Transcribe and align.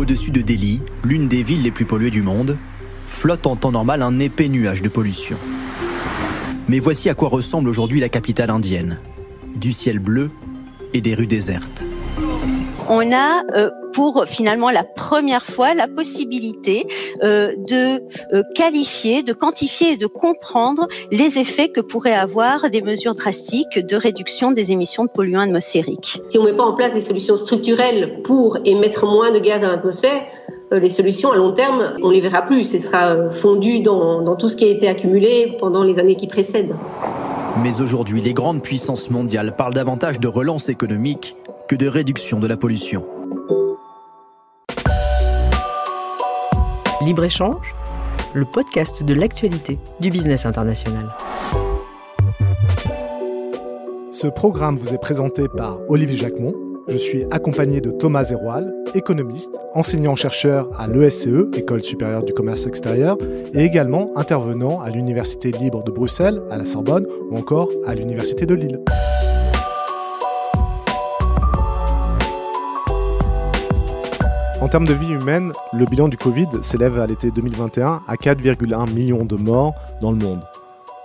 Au-dessus 0.00 0.30
de 0.30 0.40
Delhi, 0.40 0.80
l'une 1.04 1.28
des 1.28 1.42
villes 1.42 1.62
les 1.62 1.70
plus 1.70 1.84
polluées 1.84 2.10
du 2.10 2.22
monde, 2.22 2.56
flotte 3.06 3.46
en 3.46 3.54
temps 3.54 3.70
normal 3.70 4.00
un 4.00 4.18
épais 4.18 4.48
nuage 4.48 4.80
de 4.80 4.88
pollution. 4.88 5.36
Mais 6.68 6.78
voici 6.78 7.10
à 7.10 7.14
quoi 7.14 7.28
ressemble 7.28 7.68
aujourd'hui 7.68 8.00
la 8.00 8.08
capitale 8.08 8.48
indienne. 8.48 8.98
Du 9.54 9.74
ciel 9.74 9.98
bleu 9.98 10.30
et 10.94 11.02
des 11.02 11.14
rues 11.14 11.26
désertes 11.26 11.86
on 12.90 13.12
a 13.12 13.44
euh, 13.54 13.70
pour 13.94 14.24
finalement 14.26 14.70
la 14.70 14.82
première 14.82 15.44
fois 15.44 15.74
la 15.74 15.86
possibilité 15.86 16.86
euh, 17.22 17.54
de 17.56 18.02
euh, 18.34 18.42
qualifier, 18.54 19.22
de 19.22 19.32
quantifier 19.32 19.92
et 19.92 19.96
de 19.96 20.06
comprendre 20.06 20.88
les 21.10 21.38
effets 21.38 21.68
que 21.68 21.80
pourraient 21.80 22.14
avoir 22.14 22.68
des 22.68 22.82
mesures 22.82 23.14
drastiques 23.14 23.78
de 23.78 23.96
réduction 23.96 24.50
des 24.50 24.72
émissions 24.72 25.04
de 25.04 25.10
polluants 25.10 25.40
atmosphériques. 25.40 26.20
Si 26.28 26.38
on 26.38 26.42
ne 26.42 26.50
met 26.50 26.56
pas 26.56 26.64
en 26.64 26.74
place 26.74 26.92
des 26.92 27.00
solutions 27.00 27.36
structurelles 27.36 28.22
pour 28.24 28.58
émettre 28.64 29.06
moins 29.06 29.30
de 29.30 29.38
gaz 29.38 29.62
dans 29.62 29.68
l'atmosphère, 29.68 30.22
les 30.72 30.88
solutions 30.88 31.32
à 31.32 31.36
long 31.36 31.52
terme, 31.52 31.94
on 32.02 32.10
les 32.10 32.20
verra 32.20 32.42
plus. 32.42 32.64
Ce 32.64 32.78
sera 32.78 33.30
fondu 33.30 33.80
dans, 33.80 34.22
dans 34.22 34.36
tout 34.36 34.48
ce 34.48 34.54
qui 34.54 34.64
a 34.64 34.68
été 34.68 34.88
accumulé 34.88 35.56
pendant 35.58 35.82
les 35.82 35.98
années 35.98 36.14
qui 36.14 36.28
précèdent. 36.28 36.74
Mais 37.62 37.80
aujourd'hui, 37.80 38.20
les 38.20 38.32
grandes 38.32 38.62
puissances 38.62 39.10
mondiales 39.10 39.54
parlent 39.56 39.74
davantage 39.74 40.20
de 40.20 40.28
relance 40.28 40.68
économique 40.68 41.34
que 41.70 41.76
de 41.76 41.86
réduction 41.86 42.40
de 42.40 42.48
la 42.48 42.56
pollution. 42.56 43.06
Libre-échange, 47.06 47.76
le 48.34 48.44
podcast 48.44 49.04
de 49.04 49.14
l'actualité 49.14 49.78
du 50.00 50.10
business 50.10 50.46
international. 50.46 51.06
Ce 54.10 54.26
programme 54.26 54.74
vous 54.74 54.92
est 54.92 54.98
présenté 54.98 55.46
par 55.46 55.78
Olivier 55.88 56.16
Jacquemont. 56.16 56.56
Je 56.88 56.96
suis 56.96 57.24
accompagné 57.30 57.80
de 57.80 57.92
Thomas 57.92 58.24
Zeroual, 58.24 58.74
économiste, 58.96 59.56
enseignant-chercheur 59.74 60.68
à 60.76 60.88
l'ESCE, 60.88 61.54
École 61.54 61.84
supérieure 61.84 62.24
du 62.24 62.32
commerce 62.32 62.66
extérieur, 62.66 63.16
et 63.54 63.62
également 63.62 64.10
intervenant 64.16 64.80
à 64.80 64.90
l'Université 64.90 65.52
libre 65.52 65.84
de 65.84 65.92
Bruxelles, 65.92 66.42
à 66.50 66.58
la 66.58 66.66
Sorbonne 66.66 67.06
ou 67.30 67.36
encore 67.36 67.68
à 67.86 67.94
l'Université 67.94 68.44
de 68.44 68.54
Lille. 68.54 68.80
En 74.60 74.68
termes 74.68 74.86
de 74.86 74.92
vie 74.92 75.12
humaine, 75.12 75.52
le 75.72 75.86
bilan 75.86 76.08
du 76.08 76.18
Covid 76.18 76.46
s'élève 76.60 77.00
à 77.00 77.06
l'été 77.06 77.30
2021 77.30 78.02
à 78.06 78.14
4,1 78.16 78.92
millions 78.92 79.24
de 79.24 79.36
morts 79.36 79.74
dans 80.02 80.12
le 80.12 80.18
monde. 80.18 80.42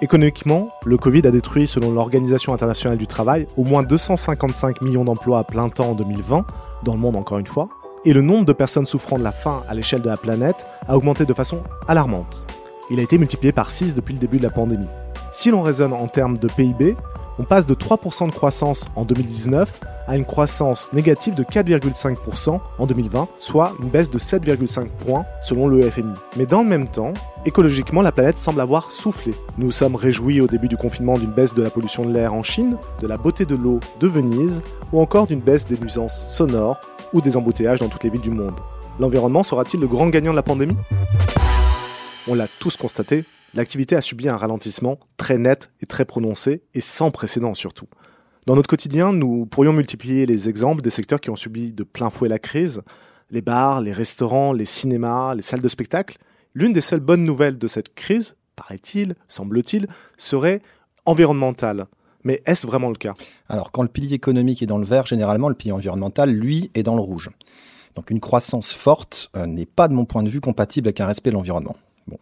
Économiquement, 0.01 0.67
le 0.85 0.97
Covid 0.97 1.25
a 1.25 1.31
détruit, 1.31 1.65
selon 1.65 1.91
l'Organisation 1.91 2.53
internationale 2.53 2.97
du 2.97 3.07
travail, 3.07 3.47
au 3.55 3.63
moins 3.63 3.81
255 3.81 4.81
millions 4.81 5.05
d'emplois 5.05 5.39
à 5.39 5.43
plein 5.45 5.69
temps 5.69 5.91
en 5.91 5.93
2020, 5.93 6.45
dans 6.83 6.93
le 6.95 6.99
monde 6.99 7.15
encore 7.15 7.39
une 7.39 7.47
fois, 7.47 7.69
et 8.03 8.11
le 8.11 8.21
nombre 8.21 8.43
de 8.43 8.51
personnes 8.51 8.85
souffrant 8.85 9.17
de 9.17 9.23
la 9.23 9.31
faim 9.31 9.63
à 9.69 9.73
l'échelle 9.73 10.01
de 10.01 10.09
la 10.09 10.17
planète 10.17 10.67
a 10.89 10.97
augmenté 10.97 11.25
de 11.25 11.33
façon 11.33 11.59
alarmante. 11.87 12.45
Il 12.89 12.99
a 12.99 13.03
été 13.03 13.17
multiplié 13.17 13.53
par 13.53 13.71
6 13.71 13.95
depuis 13.95 14.15
le 14.15 14.19
début 14.19 14.37
de 14.37 14.43
la 14.43 14.49
pandémie. 14.49 14.89
Si 15.31 15.49
l'on 15.49 15.61
raisonne 15.61 15.93
en 15.93 16.07
termes 16.07 16.37
de 16.37 16.49
PIB, 16.49 16.97
on 17.39 17.43
passe 17.43 17.67
de 17.67 17.73
3% 17.73 18.27
de 18.27 18.33
croissance 18.33 18.87
en 18.97 19.05
2019 19.05 19.79
à 20.07 20.15
une 20.15 20.25
croissance 20.25 20.91
négative 20.93 21.35
de 21.35 21.43
4,5% 21.43 22.59
en 22.77 22.85
2020, 22.85 23.27
soit 23.39 23.73
une 23.81 23.89
baisse 23.89 24.09
de 24.09 24.19
7,5 24.19 24.87
points 24.87 25.25
selon 25.41 25.67
le 25.67 25.89
FMI. 25.89 26.13
Mais 26.37 26.45
dans 26.45 26.61
le 26.61 26.69
même 26.69 26.87
temps, 26.87 27.13
écologiquement, 27.45 28.01
la 28.01 28.11
planète 28.11 28.37
semble 28.37 28.61
avoir 28.61 28.91
soufflé. 28.91 29.33
Nous 29.57 29.71
sommes 29.71 29.95
réjouis 29.95 30.41
au 30.41 30.47
début 30.47 30.67
du 30.67 30.77
confinement 30.77 31.17
d'une 31.17 31.31
baisse 31.31 31.53
de 31.53 31.63
la 31.63 31.69
pollution 31.69 32.05
de 32.05 32.13
l'air 32.13 32.33
en 32.33 32.43
Chine, 32.43 32.77
de 33.01 33.07
la 33.07 33.17
beauté 33.17 33.45
de 33.45 33.55
l'eau 33.55 33.79
de 33.99 34.07
Venise, 34.07 34.61
ou 34.91 35.01
encore 35.01 35.27
d'une 35.27 35.41
baisse 35.41 35.67
des 35.67 35.77
nuisances 35.77 36.25
sonores 36.27 36.79
ou 37.13 37.21
des 37.21 37.37
embouteillages 37.37 37.79
dans 37.79 37.89
toutes 37.89 38.03
les 38.03 38.09
villes 38.09 38.21
du 38.21 38.31
monde. 38.31 38.55
L'environnement 38.99 39.43
sera-t-il 39.43 39.79
le 39.79 39.87
grand 39.87 40.07
gagnant 40.07 40.31
de 40.31 40.35
la 40.35 40.43
pandémie? 40.43 40.77
On 42.27 42.33
l'a 42.33 42.47
tous 42.59 42.77
constaté, 42.77 43.25
l'activité 43.53 43.95
a 43.95 44.01
subi 44.01 44.27
un 44.29 44.37
ralentissement 44.37 44.99
très 45.17 45.37
net 45.37 45.71
et 45.81 45.85
très 45.85 46.05
prononcé, 46.05 46.63
et 46.73 46.81
sans 46.81 47.11
précédent 47.11 47.53
surtout. 47.53 47.87
Dans 48.45 48.55
notre 48.55 48.69
quotidien, 48.69 49.11
nous 49.11 49.47
pourrions 49.47 49.73
multiplier 49.73 50.27
les 50.27 50.49
exemples 50.49 50.83
des 50.83 50.91
secteurs 50.91 51.19
qui 51.19 51.31
ont 51.31 51.35
subi 51.35 51.73
de 51.73 51.83
plein 51.83 52.11
fouet 52.11 52.29
la 52.29 52.37
crise, 52.37 52.83
les 53.31 53.41
bars, 53.41 53.81
les 53.81 53.91
restaurants, 53.91 54.53
les 54.53 54.65
cinémas, 54.65 55.33
les 55.33 55.41
salles 55.41 55.63
de 55.63 55.67
spectacle. 55.67 56.19
L'une 56.53 56.71
des 56.71 56.81
seules 56.81 56.99
bonnes 56.99 57.23
nouvelles 57.23 57.57
de 57.57 57.67
cette 57.67 57.95
crise, 57.95 58.35
paraît-il, 58.55 59.15
semble-t-il, 59.27 59.87
serait 60.17 60.61
environnementale. 61.05 61.87
Mais 62.23 62.43
est-ce 62.45 62.67
vraiment 62.67 62.89
le 62.89 62.95
cas? 62.95 63.15
Alors, 63.49 63.71
quand 63.71 63.81
le 63.81 63.87
pilier 63.87 64.13
économique 64.13 64.61
est 64.61 64.67
dans 64.67 64.77
le 64.77 64.85
vert, 64.85 65.07
généralement, 65.07 65.49
le 65.49 65.55
pilier 65.55 65.71
environnemental, 65.71 66.29
lui, 66.29 66.69
est 66.75 66.83
dans 66.83 66.95
le 66.95 67.01
rouge. 67.01 67.31
Donc, 67.95 68.11
une 68.11 68.19
croissance 68.19 68.71
forte 68.71 69.31
euh, 69.35 69.47
n'est 69.47 69.65
pas, 69.65 69.87
de 69.87 69.95
mon 69.95 70.05
point 70.05 70.21
de 70.21 70.29
vue, 70.29 70.39
compatible 70.39 70.87
avec 70.87 71.01
un 71.01 71.07
respect 71.07 71.31
de 71.31 71.35
l'environnement. 71.35 71.77
Bon 72.05 72.19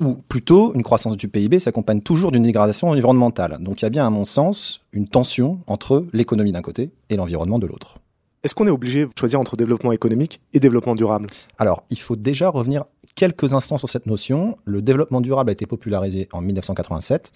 ou 0.00 0.14
plutôt 0.14 0.74
une 0.74 0.82
croissance 0.82 1.16
du 1.16 1.28
PIB 1.28 1.58
s'accompagne 1.58 2.00
toujours 2.00 2.32
d'une 2.32 2.42
dégradation 2.42 2.88
environnementale. 2.88 3.58
Donc 3.60 3.82
il 3.82 3.84
y 3.84 3.86
a 3.86 3.90
bien, 3.90 4.06
à 4.06 4.10
mon 4.10 4.24
sens, 4.24 4.80
une 4.92 5.08
tension 5.08 5.60
entre 5.66 6.06
l'économie 6.12 6.52
d'un 6.52 6.62
côté 6.62 6.90
et 7.10 7.16
l'environnement 7.16 7.58
de 7.58 7.66
l'autre. 7.66 7.98
Est-ce 8.42 8.54
qu'on 8.54 8.66
est 8.66 8.70
obligé 8.70 9.04
de 9.04 9.10
choisir 9.18 9.38
entre 9.38 9.56
développement 9.56 9.92
économique 9.92 10.40
et 10.52 10.58
développement 10.58 10.96
durable? 10.96 11.28
Alors, 11.58 11.84
il 11.90 11.98
faut 11.98 12.16
déjà 12.16 12.48
revenir 12.48 12.84
quelques 13.14 13.52
instants 13.52 13.78
sur 13.78 13.88
cette 13.88 14.06
notion. 14.06 14.56
Le 14.64 14.82
développement 14.82 15.20
durable 15.20 15.50
a 15.50 15.52
été 15.52 15.66
popularisé 15.66 16.28
en 16.32 16.40
1987 16.40 17.30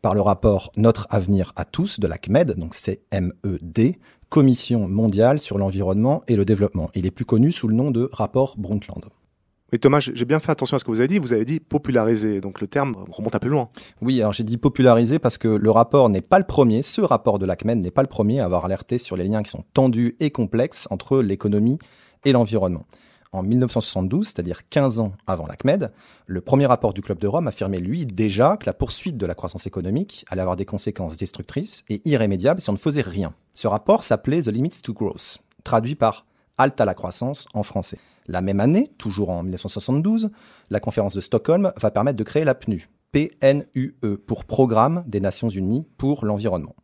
par 0.00 0.14
le 0.14 0.20
rapport 0.22 0.72
Notre 0.76 1.06
avenir 1.10 1.52
à 1.56 1.64
tous 1.64 2.00
de 2.00 2.06
la 2.06 2.16
CMED, 2.16 2.56
donc 2.56 2.74
c'est 2.74 3.00
MED, 3.12 3.96
Commission 4.28 4.88
mondiale 4.88 5.38
sur 5.38 5.56
l'environnement 5.58 6.22
et 6.26 6.36
le 6.36 6.44
développement. 6.44 6.90
Il 6.94 7.06
est 7.06 7.10
plus 7.10 7.24
connu 7.24 7.52
sous 7.52 7.68
le 7.68 7.74
nom 7.74 7.90
de 7.90 8.08
rapport 8.12 8.56
Brundtland. 8.58 9.04
Oui, 9.72 9.80
Thomas, 9.80 9.98
j'ai 9.98 10.24
bien 10.24 10.38
fait 10.38 10.52
attention 10.52 10.76
à 10.76 10.78
ce 10.78 10.84
que 10.84 10.92
vous 10.92 11.00
avez 11.00 11.08
dit. 11.08 11.18
Vous 11.18 11.32
avez 11.32 11.44
dit 11.44 11.58
populariser, 11.58 12.40
donc 12.40 12.60
le 12.60 12.68
terme 12.68 12.94
remonte 13.10 13.34
un 13.34 13.40
peu 13.40 13.48
loin. 13.48 13.68
Oui, 14.00 14.20
alors 14.20 14.32
j'ai 14.32 14.44
dit 14.44 14.58
populariser 14.58 15.18
parce 15.18 15.38
que 15.38 15.48
le 15.48 15.70
rapport 15.72 16.08
n'est 16.08 16.20
pas 16.20 16.38
le 16.38 16.44
premier, 16.44 16.82
ce 16.82 17.00
rapport 17.00 17.40
de 17.40 17.46
l'ACMED 17.46 17.78
n'est 17.78 17.90
pas 17.90 18.02
le 18.02 18.08
premier 18.08 18.38
à 18.38 18.44
avoir 18.44 18.64
alerté 18.64 18.98
sur 18.98 19.16
les 19.16 19.24
liens 19.24 19.42
qui 19.42 19.50
sont 19.50 19.64
tendus 19.74 20.14
et 20.20 20.30
complexes 20.30 20.86
entre 20.90 21.20
l'économie 21.20 21.80
et 22.24 22.30
l'environnement. 22.30 22.86
En 23.32 23.42
1972, 23.42 24.26
c'est-à-dire 24.26 24.68
15 24.68 25.00
ans 25.00 25.12
avant 25.26 25.48
l'ACMED, 25.48 25.90
le 26.28 26.40
premier 26.40 26.66
rapport 26.66 26.94
du 26.94 27.02
Club 27.02 27.18
de 27.18 27.26
Rome 27.26 27.48
affirmait 27.48 27.80
lui 27.80 28.06
déjà 28.06 28.56
que 28.56 28.66
la 28.66 28.72
poursuite 28.72 29.16
de 29.16 29.26
la 29.26 29.34
croissance 29.34 29.66
économique 29.66 30.24
allait 30.28 30.42
avoir 30.42 30.56
des 30.56 30.64
conséquences 30.64 31.16
destructrices 31.16 31.84
et 31.88 32.00
irrémédiables 32.04 32.60
si 32.60 32.70
on 32.70 32.74
ne 32.74 32.78
faisait 32.78 33.02
rien. 33.02 33.34
Ce 33.52 33.66
rapport 33.66 34.04
s'appelait 34.04 34.42
The 34.42 34.48
Limits 34.48 34.80
to 34.84 34.94
Growth, 34.94 35.38
traduit 35.64 35.96
par 35.96 36.24
Halte 36.56 36.80
à 36.80 36.84
la 36.84 36.94
croissance 36.94 37.46
en 37.52 37.64
français. 37.64 37.98
La 38.28 38.42
même 38.42 38.60
année, 38.60 38.88
toujours 38.98 39.30
en 39.30 39.42
1972, 39.42 40.30
la 40.70 40.80
conférence 40.80 41.14
de 41.14 41.20
Stockholm 41.20 41.72
va 41.80 41.90
permettre 41.90 42.18
de 42.18 42.24
créer 42.24 42.44
la 42.44 42.54
PNUE, 42.54 42.88
PNUE, 43.12 43.96
pour 44.26 44.44
Programme 44.44 45.04
des 45.06 45.20
Nations 45.20 45.48
Unies 45.48 45.86
pour 45.96 46.24
l'environnement. 46.24 46.74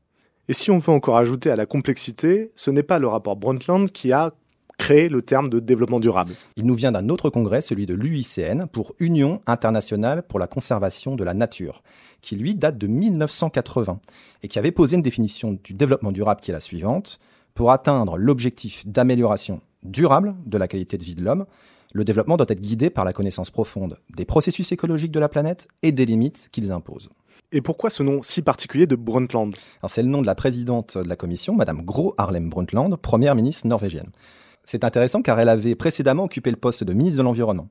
Et 0.49 0.55
si 0.55 0.71
on 0.71 0.79
veut 0.79 0.93
encore 0.93 1.17
ajouter 1.17 1.51
à 1.51 1.57
la 1.57 1.67
complexité, 1.67 2.53
ce 2.57 2.71
n'est 2.71 2.83
pas 2.83 2.99
le 2.99 3.09
rapport 3.09 3.37
Brundtland 3.37 3.91
qui 3.91 4.13
a 4.13 4.33
créé 4.79 5.09
le 5.09 5.23
terme 5.23 5.49
de 5.49 5.61
développement 5.61 6.01
durable. 6.01 6.35
Il 6.57 6.67
nous 6.67 6.75
vient 6.75 6.91
d'un 6.91 7.09
autre 7.09 7.31
congrès, 7.31 7.61
celui 7.61 7.87
de 7.87 7.95
l'UICN, 7.95 8.67
pour 8.67 8.95
Union 8.99 9.41
internationale 9.47 10.25
pour 10.25 10.41
la 10.41 10.49
conservation 10.49 11.15
de 11.15 11.23
la 11.23 11.35
nature, 11.35 11.83
qui 12.21 12.35
lui 12.35 12.55
date 12.57 12.79
de 12.79 12.89
1980 12.89 14.01
et 14.43 14.49
qui 14.49 14.59
avait 14.59 14.73
posé 14.73 14.97
une 14.97 15.03
définition 15.03 15.57
du 15.63 15.75
développement 15.75 16.11
durable 16.11 16.41
qui 16.41 16.51
est 16.51 16.55
la 16.55 16.61
suivante. 16.61 17.19
Pour 17.55 17.71
atteindre 17.71 18.17
l'objectif 18.17 18.87
d'amélioration 18.87 19.61
durable 19.83 20.35
de 20.47 20.59
la 20.59 20.69
qualité 20.69 20.99
de 20.99 21.05
vie 21.05 21.15
de 21.15 21.23
l'homme, 21.23 21.47
le 21.95 22.05
développement 22.05 22.37
doit 22.37 22.47
être 22.49 22.61
guidé 22.61 22.91
par 22.91 23.05
la 23.05 23.13
connaissance 23.13 23.51
profonde 23.51 23.99
des 24.17 24.25
processus 24.25 24.73
écologiques 24.73 25.13
de 25.13 25.21
la 25.21 25.29
planète 25.29 25.69
et 25.83 25.93
des 25.93 26.07
limites 26.07 26.49
qu'ils 26.51 26.73
imposent. 26.73 27.11
Et 27.55 27.61
pourquoi 27.61 27.91
ce 27.91 28.03
nom 28.03 28.23
si 28.23 28.41
particulier 28.41 28.87
de 28.87 28.97
Brundtland? 28.97 29.55
C'est 29.87 30.03
le 30.03 30.09
nom 30.09 30.23
de 30.23 30.27
la 30.27 30.35
présidente 30.35 30.97
de 30.97 31.09
la 31.09 31.17
commission, 31.17 31.55
Madame 31.55 31.83
Gro 31.83 32.15
Harlem 32.17 32.49
Brundtland, 32.49 32.97
première 32.97 33.35
ministre 33.35 33.67
norvégienne. 33.67 34.11
C'est 34.65 34.85
intéressant 34.85 35.21
car 35.21 35.39
elle 35.39 35.51
avait 35.51 35.75
précédemment 35.75 36.25
occupé 36.25 36.51
le 36.51 36.57
poste 36.57 36.85
de 36.85 36.95
ministre 36.95 37.19
de 37.19 37.23
l'Environnement. 37.23 37.69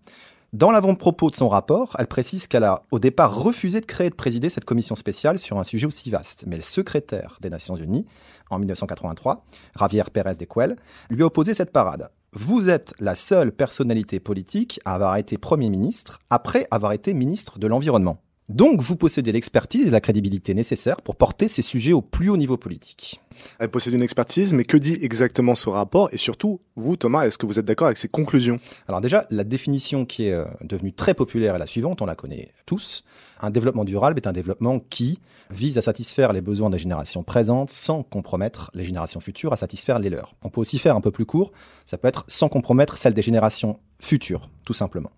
Dans 0.54 0.72
l'avant-propos 0.72 1.30
de 1.30 1.38
son 1.38 1.48
rapport, 1.48 1.96
elle 1.98 2.08
précise 2.08 2.46
qu'elle 2.46 2.66
a 2.66 2.84
au 2.92 3.00
départ 3.00 3.34
refusé 3.34 3.80
de 3.80 3.86
créer 3.86 4.08
et 4.08 4.10
de 4.10 4.16
présider 4.16 4.50
cette 4.50 4.66
commission 4.66 4.96
spéciale 4.96 5.40
sur 5.40 5.58
un 5.58 5.64
sujet 5.64 5.88
aussi 5.88 6.10
vaste. 6.10 6.44
Mais 6.46 6.58
le 6.58 6.62
secrétaire 6.62 7.38
des 7.40 7.50
Nations 7.50 7.78
Unies, 7.78 8.06
en 8.50 8.60
1983, 8.60 9.46
Javier 9.80 10.04
Pérez 10.12 10.36
de 10.36 10.44
Cuel, 10.44 10.76
lui 11.10 11.24
a 11.24 11.28
opposé 11.28 11.54
cette 11.54 11.72
parade. 11.72 12.10
Vous 12.34 12.68
êtes 12.68 12.94
la 13.00 13.16
seule 13.16 13.54
personnalité 13.54 14.20
politique 14.20 14.82
à 14.84 14.96
avoir 14.96 15.16
été 15.16 15.38
Premier 15.38 15.70
ministre 15.70 16.20
après 16.30 16.68
avoir 16.70 16.92
été 16.92 17.14
ministre 17.14 17.58
de 17.58 17.68
l'Environnement. 17.68 18.22
Donc 18.50 18.82
vous 18.82 18.98
possédez 18.98 19.32
l'expertise 19.32 19.88
et 19.88 19.92
la 19.92 20.02
crédibilité 20.02 20.54
nécessaires 20.54 21.02
pour 21.02 21.16
porter 21.16 21.48
ces 21.48 21.62
sujets 21.62 21.94
au 21.94 22.02
plus 22.02 22.30
haut 22.30 22.38
niveau 22.38 22.58
politique. 22.58 23.22
Elle 23.60 23.70
possède 23.70 23.94
une 23.94 24.04
expertise, 24.04 24.54
mais 24.54 24.66
que 24.66 24.76
dit 24.76 24.98
exactement 25.02 25.56
ce 25.56 25.70
rapport? 25.70 26.10
Et 26.12 26.18
surtout, 26.18 26.60
vous, 26.76 26.98
Thomas, 26.98 27.26
est-ce 27.26 27.38
que 27.38 27.46
vous 27.46 27.60
êtes 27.60 27.66
d'accord 27.66 27.88
avec 27.88 27.98
ses 27.98 28.10
conclusions? 28.10 28.60
Alors 28.90 29.00
déjà, 29.00 29.26
la 29.30 29.46
définition 29.46 30.06
qui 30.06 30.28
est 30.28 30.34
euh, 30.34 30.46
devenue 30.62 30.92
très 30.92 31.14
populaire 31.14 31.56
est 31.56 31.60
la 31.60 31.66
suivante, 31.66 32.02
on 32.02 32.06
la 32.06 32.16
connaît 32.16 32.52
tous. 32.66 33.06
Un 33.40 33.52
développement 33.52 33.86
durable 33.86 34.18
est 34.18 34.28
un 34.28 34.34
développement 34.34 34.80
qui 34.80 35.20
vise 35.50 35.78
à 35.78 35.82
satisfaire 35.82 36.34
les 36.34 36.42
besoins 36.42 36.70
des 36.70 36.80
générations 36.80 37.24
présentes 37.24 37.72
sans 37.72 38.04
compromettre 38.04 38.70
les 38.74 38.86
générations 38.86 39.20
futures 39.20 39.54
à 39.54 39.56
satisfaire 39.56 40.00
les 40.00 40.10
leurs. 40.10 40.36
On 40.44 40.50
peut 40.50 40.62
aussi 40.62 40.78
faire 40.78 40.96
un 40.96 41.02
peu 41.02 41.12
plus 41.12 41.26
court, 41.26 41.52
ça 41.86 41.98
peut 41.98 42.08
être 42.08 42.26
sans 42.28 42.50
compromettre 42.50 42.98
celles 42.98 43.14
des 43.14 43.22
générations 43.22 43.80
futures, 44.00 44.50
tout 44.66 44.74
simplement. 44.74 45.12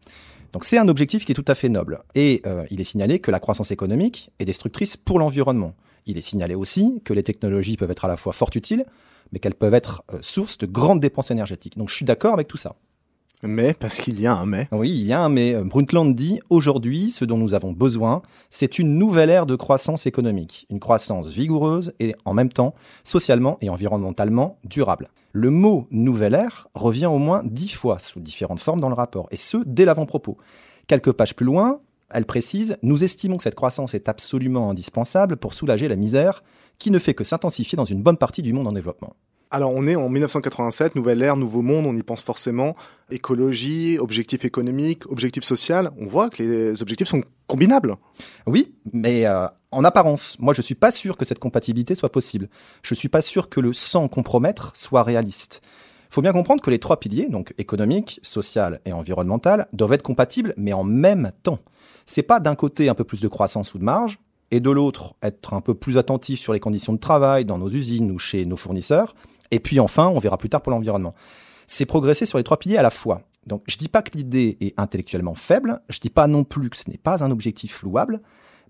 Donc 0.54 0.66
c'est 0.66 0.78
un 0.78 0.88
objectif 0.88 1.26
qui 1.26 1.32
est 1.32 1.36
tout 1.36 1.44
à 1.48 1.56
fait 1.56 1.68
noble. 1.68 2.00
Et 2.14 2.42
euh, 2.46 2.66
il 2.70 2.80
est 2.80 2.86
signalé 2.86 3.20
que 3.20 3.32
la 3.32 3.40
croissance 3.40 3.72
économique 3.72 4.32
est 4.40 4.46
destructrice 4.46 4.96
pour 4.96 5.18
l'environnement. 5.18 5.74
Il 6.06 6.18
est 6.18 6.22
signalé 6.22 6.54
aussi 6.54 7.02
que 7.04 7.14
les 7.14 7.24
technologies 7.24 7.76
peuvent 7.76 7.92
être 7.92 8.06
à 8.06 8.08
la 8.08 8.18
fois 8.18 8.34
fort 8.34 8.52
utiles, 8.54 8.86
mais 9.32 9.40
qu'elles 9.40 9.56
peuvent 9.56 9.74
être 9.74 10.04
euh, 10.14 10.20
source 10.22 10.60
de 10.60 10.68
grandes 10.68 11.00
dépenses 11.00 11.32
énergétiques. 11.32 11.78
Donc 11.78 11.90
je 11.90 11.96
suis 11.96 12.06
d'accord 12.06 12.36
avec 12.36 12.48
tout 12.48 12.58
ça. 12.58 12.76
Mais, 13.44 13.74
parce 13.74 14.00
qu'il 14.00 14.20
y 14.20 14.28
a 14.28 14.34
un 14.34 14.46
mais. 14.46 14.68
Oui, 14.72 14.90
il 14.90 15.06
y 15.06 15.14
a 15.14 15.22
un 15.22 15.30
mais. 15.30 15.56
Brundtland 15.64 16.16
dit, 16.16 16.40
aujourd'hui, 16.50 17.12
ce 17.12 17.26
dont 17.26 17.38
nous 17.38 17.54
avons 17.54 17.72
besoin, 17.72 18.22
c'est 18.50 18.80
une 18.80 18.98
nouvelle 18.98 19.30
ère 19.30 19.46
de 19.46 19.56
croissance 19.56 20.06
économique. 20.06 20.66
Une 20.70 20.80
croissance 20.80 21.30
vigoureuse 21.30 21.94
et 22.00 22.16
en 22.26 22.34
même 22.34 22.52
temps, 22.52 22.74
socialement 23.04 23.58
et 23.62 23.70
environnementalement 23.70 24.58
durable. 24.64 25.10
Le 25.34 25.50
mot 25.50 25.88
nouvelle 25.92 26.36
ère 26.36 26.68
revient 26.74 27.08
au 27.08 27.18
moins 27.18 27.42
dix 27.44 27.74
fois 27.74 28.00
sous 28.00 28.20
différentes 28.20 28.60
formes 28.60 28.80
dans 28.80 28.90
le 28.90 28.96
rapport, 28.96 29.28
et 29.32 29.38
ce, 29.38 29.58
dès 29.66 29.86
l'avant-propos. 29.86 30.38
Quelques 30.88 31.12
pages 31.12 31.36
plus 31.36 31.46
loin, 31.46 31.80
elle 32.12 32.26
précise, 32.26 32.78
nous 32.84 33.04
estimons 33.04 33.38
que 33.38 33.44
cette 33.44 33.56
croissance 33.56 33.94
est 33.94 34.08
absolument 34.08 34.70
indispensable 34.70 35.38
pour 35.38 35.54
soulager 35.54 35.88
la 35.88 35.96
misère 35.96 36.44
qui 36.78 36.92
ne 36.92 37.00
fait 37.00 37.14
que 37.14 37.24
s'intensifier 37.24 37.76
dans 37.76 37.86
une 37.86 38.04
bonne 38.04 38.18
partie 38.18 38.44
du 38.44 38.54
monde 38.54 38.68
en 38.68 38.72
développement. 38.72 39.16
Alors 39.54 39.72
on 39.72 39.86
est 39.86 39.96
en 39.96 40.10
1987, 40.10 40.96
nouvelle 40.96 41.22
ère, 41.22 41.38
nouveau 41.38 41.62
monde, 41.62 41.86
on 41.86 41.96
y 41.96 42.02
pense 42.02 42.24
forcément. 42.24 42.76
Écologie, 43.12 44.00
objectif 44.00 44.46
économique, 44.46 45.06
objectif 45.12 45.44
social, 45.44 45.92
on 46.00 46.08
voit 46.08 46.32
que 46.32 46.42
les 46.42 46.82
objectifs 46.82 47.08
sont 47.08 47.22
combinables. 47.46 47.98
Oui, 48.48 48.74
mais 48.94 49.28
euh, 49.28 49.46
en 49.70 49.84
apparence, 49.84 50.40
moi 50.40 50.56
je 50.56 50.64
suis 50.64 50.74
pas 50.74 50.90
sûr 50.90 51.18
que 51.18 51.24
cette 51.24 51.38
compatibilité 51.38 51.94
soit 51.94 52.12
possible. 52.12 52.50
Je 52.82 52.96
suis 52.96 53.10
pas 53.10 53.22
sûr 53.22 53.48
que 53.48 53.60
le 53.60 53.74
sans 53.74 54.08
compromettre 54.08 54.72
soit 54.74 55.04
réaliste. 55.04 55.62
Il 56.10 56.16
faut 56.16 56.24
bien 56.24 56.34
comprendre 56.34 56.64
que 56.64 56.72
les 56.72 56.80
trois 56.80 57.00
piliers, 57.00 57.28
donc 57.30 57.54
économique, 57.60 58.20
social 58.24 58.80
et 58.86 58.92
environnemental, 58.92 59.68
doivent 59.72 59.94
être 59.94 60.02
compatibles, 60.02 60.56
mais 60.58 60.74
en 60.74 60.84
même 60.84 61.32
temps. 61.44 61.60
C'est 62.08 62.24
pas 62.24 62.40
d'un 62.40 62.56
côté 62.56 62.90
un 62.90 62.96
peu 62.96 63.04
plus 63.04 63.22
de 63.22 63.28
croissance 63.28 63.76
ou 63.76 63.78
de 63.78 63.84
marge, 63.84 64.18
et 64.54 64.60
de 64.60 64.70
l'autre 64.70 65.16
être 65.24 65.56
un 65.56 65.62
peu 65.62 65.74
plus 65.74 65.98
attentif 65.98 66.40
sur 66.40 66.54
les 66.54 66.60
conditions 66.60 66.94
de 66.94 67.00
travail 67.00 67.44
dans 67.44 67.58
nos 67.58 67.72
usines 67.72 68.12
ou 68.12 68.20
chez 68.20 68.46
nos 68.46 68.56
fournisseurs, 68.56 69.16
et 69.54 69.60
puis 69.60 69.80
enfin, 69.80 70.08
on 70.08 70.20
verra 70.20 70.38
plus 70.38 70.50
tard 70.50 70.62
pour 70.62 70.72
l'environnement. 70.72 71.14
C'est 71.68 71.86
progresser 71.86 72.26
sur 72.26 72.38
les 72.38 72.44
trois 72.44 72.58
piliers 72.58 72.78
à 72.78 72.82
la 72.82 72.90
fois. 72.90 73.22
Donc 73.48 73.64
je 73.68 73.78
dis 73.78 73.88
pas 73.88 74.02
que 74.02 74.18
l'idée 74.18 74.58
est 74.62 74.74
intellectuellement 74.80 75.36
faible, 75.36 75.82
je 75.90 76.00
dis 76.00 76.10
pas 76.10 76.28
non 76.28 76.44
plus 76.44 76.70
que 76.70 76.78
ce 76.78 76.90
n'est 76.90 76.98
pas 76.98 77.24
un 77.24 77.32
objectif 77.32 77.84
louable, 77.84 78.22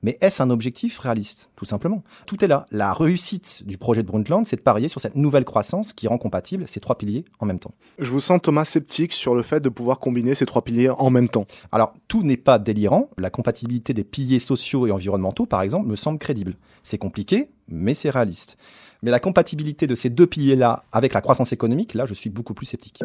mais 0.03 0.17
est-ce 0.19 0.43
un 0.43 0.49
objectif 0.49 0.99
réaliste? 0.99 1.49
Tout 1.55 1.63
simplement. 1.63 2.03
Tout 2.25 2.43
est 2.43 2.47
là. 2.49 2.65
La 2.71 2.91
réussite 2.91 3.63
du 3.65 3.77
projet 3.77 4.03
de 4.03 4.07
Brundtland, 4.07 4.45
c'est 4.45 4.57
de 4.57 4.61
parier 4.61 4.89
sur 4.89 4.99
cette 4.99 5.15
nouvelle 5.15 5.45
croissance 5.45 5.93
qui 5.93 6.09
rend 6.09 6.17
compatible 6.17 6.67
ces 6.67 6.81
trois 6.81 6.97
piliers 6.97 7.23
en 7.39 7.45
même 7.45 7.59
temps. 7.59 7.73
Je 7.99 8.11
vous 8.11 8.19
sens 8.19 8.41
Thomas 8.41 8.65
sceptique 8.65 9.13
sur 9.13 9.33
le 9.33 9.43
fait 9.43 9.61
de 9.61 9.69
pouvoir 9.69 9.99
combiner 9.99 10.35
ces 10.35 10.45
trois 10.45 10.61
piliers 10.61 10.89
en 10.89 11.09
même 11.09 11.29
temps. 11.29 11.45
Alors, 11.71 11.93
tout 12.09 12.21
n'est 12.23 12.35
pas 12.35 12.59
délirant. 12.59 13.09
La 13.17 13.29
compatibilité 13.29 13.93
des 13.93 14.03
piliers 14.03 14.39
sociaux 14.39 14.85
et 14.87 14.91
environnementaux, 14.91 15.45
par 15.45 15.61
exemple, 15.61 15.87
me 15.87 15.95
semble 15.95 16.19
crédible. 16.19 16.57
C'est 16.83 16.97
compliqué, 16.97 17.49
mais 17.73 17.93
c'est 17.93 18.09
réaliste. 18.09 18.57
Mais 19.01 19.11
la 19.11 19.19
compatibilité 19.19 19.85
de 19.87 19.95
ces 19.95 20.09
deux 20.09 20.27
piliers-là 20.27 20.85
avec 20.91 21.13
la 21.13 21.21
croissance 21.21 21.51
économique, 21.51 21.93
là, 21.93 22.05
je 22.05 22.13
suis 22.13 22.29
beaucoup 22.29 22.53
plus 22.53 22.65
sceptique. 22.65 23.01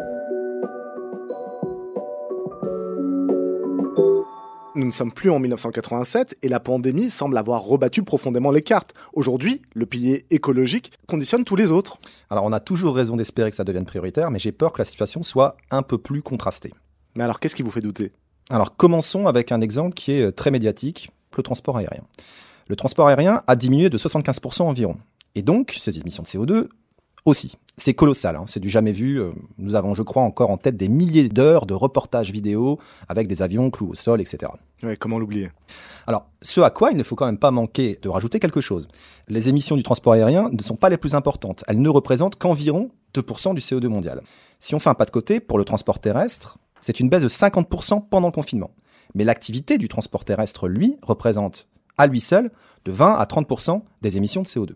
Nous 4.76 4.86
ne 4.86 4.92
sommes 4.92 5.10
plus 5.10 5.30
en 5.30 5.40
1987 5.40 6.36
et 6.42 6.48
la 6.48 6.60
pandémie 6.60 7.10
semble 7.10 7.36
avoir 7.36 7.62
rebattu 7.62 8.04
profondément 8.04 8.52
les 8.52 8.60
cartes. 8.60 8.94
Aujourd'hui, 9.12 9.60
le 9.74 9.86
pilier 9.86 10.24
écologique 10.30 10.92
conditionne 11.08 11.42
tous 11.42 11.56
les 11.56 11.72
autres. 11.72 11.98
Alors 12.30 12.44
on 12.44 12.52
a 12.52 12.60
toujours 12.60 12.94
raison 12.94 13.16
d'espérer 13.16 13.50
que 13.50 13.56
ça 13.56 13.64
devienne 13.64 13.86
prioritaire, 13.86 14.30
mais 14.30 14.38
j'ai 14.38 14.52
peur 14.52 14.72
que 14.72 14.78
la 14.78 14.84
situation 14.84 15.24
soit 15.24 15.56
un 15.72 15.82
peu 15.82 15.98
plus 15.98 16.22
contrastée. 16.22 16.72
Mais 17.16 17.24
alors 17.24 17.40
qu'est-ce 17.40 17.56
qui 17.56 17.64
vous 17.64 17.72
fait 17.72 17.80
douter? 17.80 18.12
Alors 18.50 18.76
commençons 18.76 19.26
avec 19.26 19.50
un 19.50 19.60
exemple 19.60 19.94
qui 19.94 20.12
est 20.12 20.30
très 20.30 20.52
médiatique, 20.52 21.10
le 21.38 21.42
transport 21.42 21.76
aérien. 21.78 22.04
Le 22.68 22.76
transport 22.76 23.08
aérien 23.08 23.40
a 23.46 23.56
diminué 23.56 23.88
de 23.90 23.98
75% 23.98 24.62
environ. 24.62 24.96
Et 25.34 25.42
donc, 25.42 25.74
ces 25.78 25.98
émissions 25.98 26.22
de 26.22 26.28
CO2 26.28 26.68
aussi. 27.24 27.56
C'est 27.76 27.94
colossal, 27.94 28.36
hein. 28.36 28.44
c'est 28.46 28.60
du 28.60 28.68
jamais 28.68 28.92
vu. 28.92 29.20
Euh, 29.20 29.30
nous 29.58 29.74
avons, 29.74 29.94
je 29.94 30.02
crois, 30.02 30.22
encore 30.22 30.50
en 30.50 30.56
tête 30.56 30.76
des 30.76 30.88
milliers 30.88 31.28
d'heures 31.28 31.64
de 31.64 31.74
reportages 31.74 32.32
vidéo 32.32 32.78
avec 33.08 33.28
des 33.28 33.40
avions 33.40 33.70
cloués 33.70 33.90
au 33.90 33.94
sol, 33.94 34.20
etc. 34.20 34.50
Ouais, 34.82 34.96
comment 34.96 35.18
l'oublier? 35.18 35.50
Alors, 36.06 36.26
ce 36.42 36.60
à 36.60 36.70
quoi 36.70 36.90
il 36.90 36.96
ne 36.96 37.02
faut 37.02 37.14
quand 37.14 37.26
même 37.26 37.38
pas 37.38 37.50
manquer 37.50 37.98
de 38.02 38.08
rajouter 38.08 38.40
quelque 38.40 38.60
chose. 38.60 38.88
Les 39.28 39.48
émissions 39.48 39.76
du 39.76 39.82
transport 39.82 40.14
aérien 40.14 40.50
ne 40.52 40.62
sont 40.62 40.76
pas 40.76 40.88
les 40.88 40.96
plus 40.96 41.14
importantes. 41.14 41.64
Elles 41.68 41.80
ne 41.80 41.88
représentent 41.88 42.36
qu'environ 42.36 42.90
2% 43.14 43.54
du 43.54 43.60
CO2 43.60 43.86
mondial. 43.86 44.22
Si 44.58 44.74
on 44.74 44.80
fait 44.80 44.90
un 44.90 44.94
pas 44.94 45.04
de 45.04 45.10
côté, 45.10 45.38
pour 45.38 45.58
le 45.58 45.64
transport 45.64 46.00
terrestre, 46.00 46.58
c'est 46.80 46.98
une 47.00 47.08
baisse 47.08 47.22
de 47.22 47.28
50% 47.28 48.08
pendant 48.08 48.28
le 48.28 48.32
confinement. 48.32 48.70
Mais 49.14 49.24
l'activité 49.24 49.78
du 49.78 49.88
transport 49.88 50.24
terrestre, 50.24 50.68
lui, 50.68 50.96
représente 51.02 51.68
à 51.98 52.06
lui 52.06 52.20
seul 52.20 52.50
de 52.84 52.92
20 52.92 53.14
à 53.14 53.24
30% 53.24 53.82
des 54.02 54.16
émissions 54.16 54.42
de 54.42 54.46
CO2. 54.46 54.72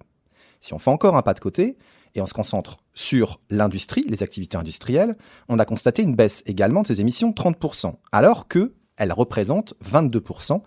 Si 0.60 0.74
on 0.74 0.78
fait 0.78 0.90
encore 0.90 1.16
un 1.16 1.22
pas 1.22 1.34
de 1.34 1.40
côté 1.40 1.76
et 2.14 2.20
on 2.20 2.26
se 2.26 2.34
concentre 2.34 2.78
sur 2.92 3.40
l'industrie, 3.50 4.04
les 4.08 4.22
activités 4.22 4.56
industrielles, 4.56 5.16
on 5.48 5.58
a 5.58 5.64
constaté 5.64 6.02
une 6.02 6.14
baisse 6.14 6.42
également 6.46 6.82
de 6.82 6.86
ces 6.86 7.00
émissions 7.00 7.30
de 7.30 7.34
30%, 7.34 7.94
alors 8.12 8.48
qu'elles 8.48 9.12
représentent 9.12 9.74
22% 9.84 10.60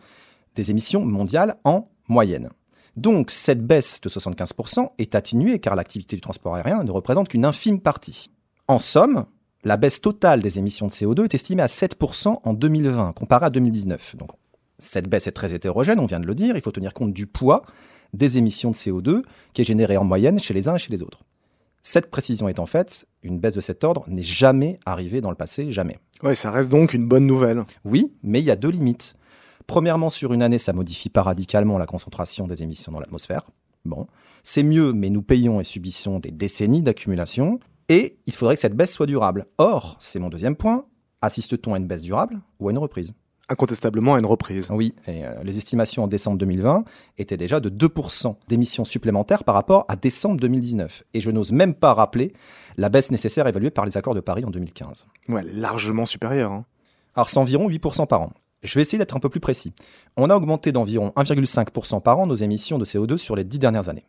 des 0.55 0.71
émissions 0.71 1.05
mondiales 1.05 1.57
en 1.63 1.89
moyenne. 2.07 2.49
Donc 2.95 3.29
cette 3.29 3.65
baisse 3.65 3.99
de 4.01 4.09
75% 4.09 4.89
est 4.97 5.15
atténuée 5.15 5.59
car 5.59 5.75
l'activité 5.75 6.15
du 6.15 6.21
transport 6.21 6.55
aérien 6.55 6.83
ne 6.83 6.91
représente 6.91 7.29
qu'une 7.29 7.45
infime 7.45 7.81
partie. 7.81 8.31
En 8.67 8.79
somme, 8.79 9.25
la 9.63 9.77
baisse 9.77 9.99
totale 9.99 10.41
des 10.41 10.59
émissions 10.59 10.87
de 10.87 10.91
CO2 10.91 11.25
est 11.25 11.33
estimée 11.33 11.63
à 11.63 11.67
7% 11.67 12.39
en 12.43 12.53
2020 12.53 13.13
comparé 13.13 13.47
à 13.47 13.49
2019. 13.49 14.15
Donc 14.15 14.31
cette 14.77 15.07
baisse 15.07 15.27
est 15.27 15.31
très 15.31 15.53
hétérogène, 15.53 15.99
on 15.99 16.05
vient 16.05 16.19
de 16.19 16.27
le 16.27 16.35
dire, 16.35 16.55
il 16.55 16.61
faut 16.61 16.71
tenir 16.71 16.93
compte 16.93 17.13
du 17.13 17.27
poids 17.27 17.61
des 18.13 18.37
émissions 18.37 18.71
de 18.71 18.75
CO2 18.75 19.23
qui 19.53 19.61
est 19.61 19.65
générée 19.65 19.97
en 19.97 20.03
moyenne 20.03 20.39
chez 20.39 20.53
les 20.53 20.67
uns 20.67 20.75
et 20.75 20.79
chez 20.79 20.91
les 20.91 21.01
autres. 21.01 21.23
Cette 21.81 22.09
précision 22.09 22.47
étant 22.47 22.65
faite, 22.65 23.07
une 23.21 23.39
baisse 23.39 23.53
de 23.53 23.61
cet 23.61 23.83
ordre 23.83 24.05
n'est 24.09 24.23
jamais 24.23 24.79
arrivée 24.85 25.21
dans 25.21 25.29
le 25.29 25.35
passé, 25.35 25.71
jamais. 25.71 25.99
Oui, 26.23 26.35
ça 26.35 26.49
reste 26.49 26.69
donc 26.69 26.95
une 26.95 27.07
bonne 27.07 27.27
nouvelle. 27.27 27.63
Oui, 27.83 28.13
mais 28.23 28.39
il 28.39 28.45
y 28.45 28.51
a 28.51 28.55
deux 28.55 28.69
limites. 28.69 29.15
Premièrement, 29.67 30.09
sur 30.09 30.33
une 30.33 30.41
année, 30.41 30.57
ça 30.57 30.73
modifie 30.73 31.09
pas 31.09 31.21
radicalement 31.21 31.77
la 31.77 31.85
concentration 31.85 32.47
des 32.47 32.63
émissions 32.63 32.91
dans 32.91 32.99
l'atmosphère. 32.99 33.43
Bon, 33.85 34.07
c'est 34.43 34.63
mieux, 34.63 34.93
mais 34.93 35.11
nous 35.11 35.21
payons 35.21 35.59
et 35.59 35.63
subissons 35.63 36.17
des 36.17 36.31
décennies 36.31 36.81
d'accumulation. 36.81 37.59
Et 37.87 38.17
il 38.25 38.33
faudrait 38.33 38.55
que 38.55 38.61
cette 38.61 38.75
baisse 38.75 38.93
soit 38.93 39.05
durable. 39.05 39.45
Or, 39.59 39.95
c'est 39.99 40.19
mon 40.19 40.29
deuxième 40.29 40.55
point, 40.55 40.85
assiste-t-on 41.21 41.75
à 41.75 41.77
une 41.77 41.85
baisse 41.85 42.01
durable 42.01 42.41
ou 42.59 42.67
à 42.67 42.71
une 42.71 42.79
reprise? 42.79 43.13
Incontestablement 43.49 44.15
à 44.15 44.19
une 44.19 44.25
reprise. 44.25 44.69
Oui, 44.71 44.95
et 45.07 45.25
euh, 45.25 45.43
les 45.43 45.57
estimations 45.57 46.03
en 46.03 46.07
décembre 46.07 46.37
2020 46.37 46.83
étaient 47.17 47.37
déjà 47.37 47.59
de 47.59 47.69
2% 47.69 48.35
d'émissions 48.47 48.83
supplémentaires 48.83 49.43
par 49.43 49.55
rapport 49.55 49.85
à 49.87 49.95
décembre 49.95 50.39
2019. 50.39 51.03
Et 51.13 51.21
je 51.21 51.31
n'ose 51.31 51.51
même 51.51 51.73
pas 51.73 51.93
rappeler 51.93 52.33
la 52.77 52.89
baisse 52.89 53.11
nécessaire 53.11 53.47
évaluée 53.47 53.71
par 53.71 53.85
les 53.85 53.97
accords 53.97 54.15
de 54.15 54.19
Paris 54.19 54.45
en 54.45 54.49
2015. 54.49 55.07
Ouais, 55.29 55.43
largement 55.53 56.05
supérieure. 56.05 56.51
Hein. 56.51 56.65
Alors 57.15 57.29
c'est 57.29 57.39
environ 57.39 57.69
8% 57.69 58.07
par 58.07 58.21
an. 58.21 58.31
Je 58.63 58.73
vais 58.73 58.81
essayer 58.81 58.97
d'être 58.97 59.15
un 59.15 59.19
peu 59.19 59.29
plus 59.29 59.39
précis. 59.39 59.73
On 60.17 60.29
a 60.29 60.35
augmenté 60.35 60.71
d'environ 60.71 61.13
1,5% 61.15 62.01
par 62.01 62.19
an 62.19 62.25
nos 62.25 62.35
émissions 62.35 62.79
de 62.79 62.85
CO2 62.85 63.17
sur 63.17 63.35
les 63.35 63.43
dix 63.43 63.59
dernières 63.59 63.89
années. 63.89 64.05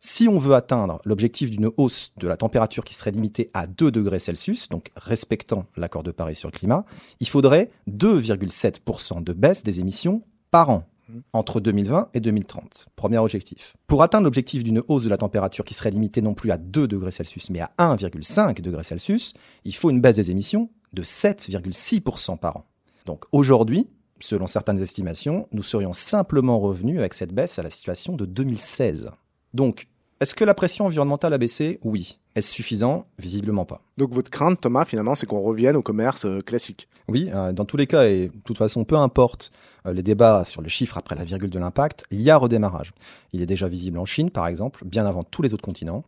Si 0.00 0.28
on 0.28 0.38
veut 0.38 0.54
atteindre 0.54 1.00
l'objectif 1.04 1.50
d'une 1.50 1.70
hausse 1.76 2.12
de 2.18 2.28
la 2.28 2.36
température 2.36 2.84
qui 2.84 2.94
serait 2.94 3.10
limitée 3.10 3.50
à 3.54 3.66
2 3.66 3.90
degrés 3.90 4.18
Celsius, 4.18 4.68
donc 4.68 4.90
respectant 4.96 5.66
l'accord 5.76 6.02
de 6.02 6.10
Paris 6.10 6.36
sur 6.36 6.50
le 6.50 6.56
climat, 6.56 6.84
il 7.20 7.28
faudrait 7.28 7.70
2,7% 7.90 9.24
de 9.24 9.32
baisse 9.32 9.62
des 9.62 9.80
émissions 9.80 10.22
par 10.50 10.70
an 10.70 10.84
entre 11.32 11.60
2020 11.60 12.08
et 12.14 12.20
2030. 12.20 12.86
Premier 12.96 13.18
objectif. 13.18 13.76
Pour 13.86 14.02
atteindre 14.02 14.24
l'objectif 14.24 14.64
d'une 14.64 14.82
hausse 14.88 15.04
de 15.04 15.08
la 15.08 15.16
température 15.16 15.64
qui 15.64 15.74
serait 15.74 15.90
limitée 15.90 16.22
non 16.22 16.34
plus 16.34 16.50
à 16.50 16.58
2 16.58 16.86
degrés 16.88 17.10
Celsius 17.10 17.50
mais 17.50 17.60
à 17.60 17.70
1,5 17.78 18.60
degrés 18.60 18.84
Celsius, 18.84 19.34
il 19.64 19.74
faut 19.74 19.90
une 19.90 20.00
baisse 20.00 20.16
des 20.16 20.30
émissions 20.30 20.70
de 20.92 21.02
7,6% 21.02 22.38
par 22.38 22.58
an. 22.58 22.64
Donc 23.06 23.24
aujourd'hui, 23.32 23.88
selon 24.20 24.46
certaines 24.46 24.80
estimations, 24.80 25.48
nous 25.52 25.62
serions 25.62 25.92
simplement 25.92 26.58
revenus 26.58 26.98
avec 26.98 27.14
cette 27.14 27.32
baisse 27.32 27.58
à 27.58 27.62
la 27.62 27.70
situation 27.70 28.16
de 28.16 28.24
2016. 28.24 29.10
Donc 29.54 29.86
Est-ce 30.20 30.34
que 30.34 30.44
la 30.44 30.54
pression 30.54 30.86
environnementale 30.86 31.32
a 31.32 31.38
baissé? 31.38 31.78
Oui. 31.84 32.18
Est-ce 32.34 32.52
suffisant? 32.52 33.06
Visiblement 33.20 33.64
pas. 33.64 33.80
Donc 33.96 34.12
votre 34.12 34.28
crainte, 34.28 34.60
Thomas, 34.60 34.84
finalement, 34.84 35.14
c'est 35.14 35.26
qu'on 35.26 35.40
revienne 35.40 35.76
au 35.76 35.82
commerce 35.82 36.26
euh, 36.26 36.40
classique. 36.40 36.88
Oui, 37.06 37.30
euh, 37.32 37.52
dans 37.52 37.64
tous 37.64 37.76
les 37.76 37.86
cas, 37.86 38.08
et 38.08 38.26
de 38.26 38.40
toute 38.44 38.58
façon, 38.58 38.84
peu 38.84 38.96
importe 38.96 39.52
euh, 39.86 39.92
les 39.92 40.02
débats 40.02 40.42
sur 40.44 40.60
le 40.60 40.68
chiffre 40.68 40.98
après 40.98 41.14
la 41.14 41.24
virgule 41.24 41.50
de 41.50 41.58
l'impact, 41.60 42.04
il 42.10 42.20
y 42.20 42.30
a 42.30 42.36
redémarrage. 42.36 42.92
Il 43.32 43.42
est 43.42 43.46
déjà 43.46 43.68
visible 43.68 43.98
en 43.98 44.06
Chine, 44.06 44.30
par 44.30 44.48
exemple, 44.48 44.84
bien 44.84 45.06
avant 45.06 45.22
tous 45.22 45.42
les 45.42 45.54
autres 45.54 45.64
continents. 45.64 46.04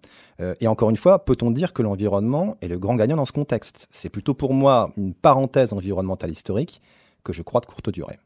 et 0.60 0.66
encore 0.66 0.90
une 0.90 0.96
fois, 0.96 1.24
peut-on 1.24 1.50
dire 1.50 1.72
que 1.72 1.82
l'environnement 1.82 2.56
est 2.60 2.68
le 2.68 2.78
grand 2.78 2.96
gagnant 2.96 3.16
dans 3.16 3.24
ce 3.24 3.32
contexte? 3.32 3.86
C'est 3.90 4.10
plutôt 4.10 4.34
pour 4.34 4.54
moi 4.54 4.90
une 4.96 5.14
parenthèse 5.14 5.72
environnementale 5.72 6.30
historique 6.30 6.82
que 7.22 7.32
je 7.32 7.42
crois 7.42 7.60
de 7.60 7.66
courte 7.66 7.90
durée. 7.90 8.18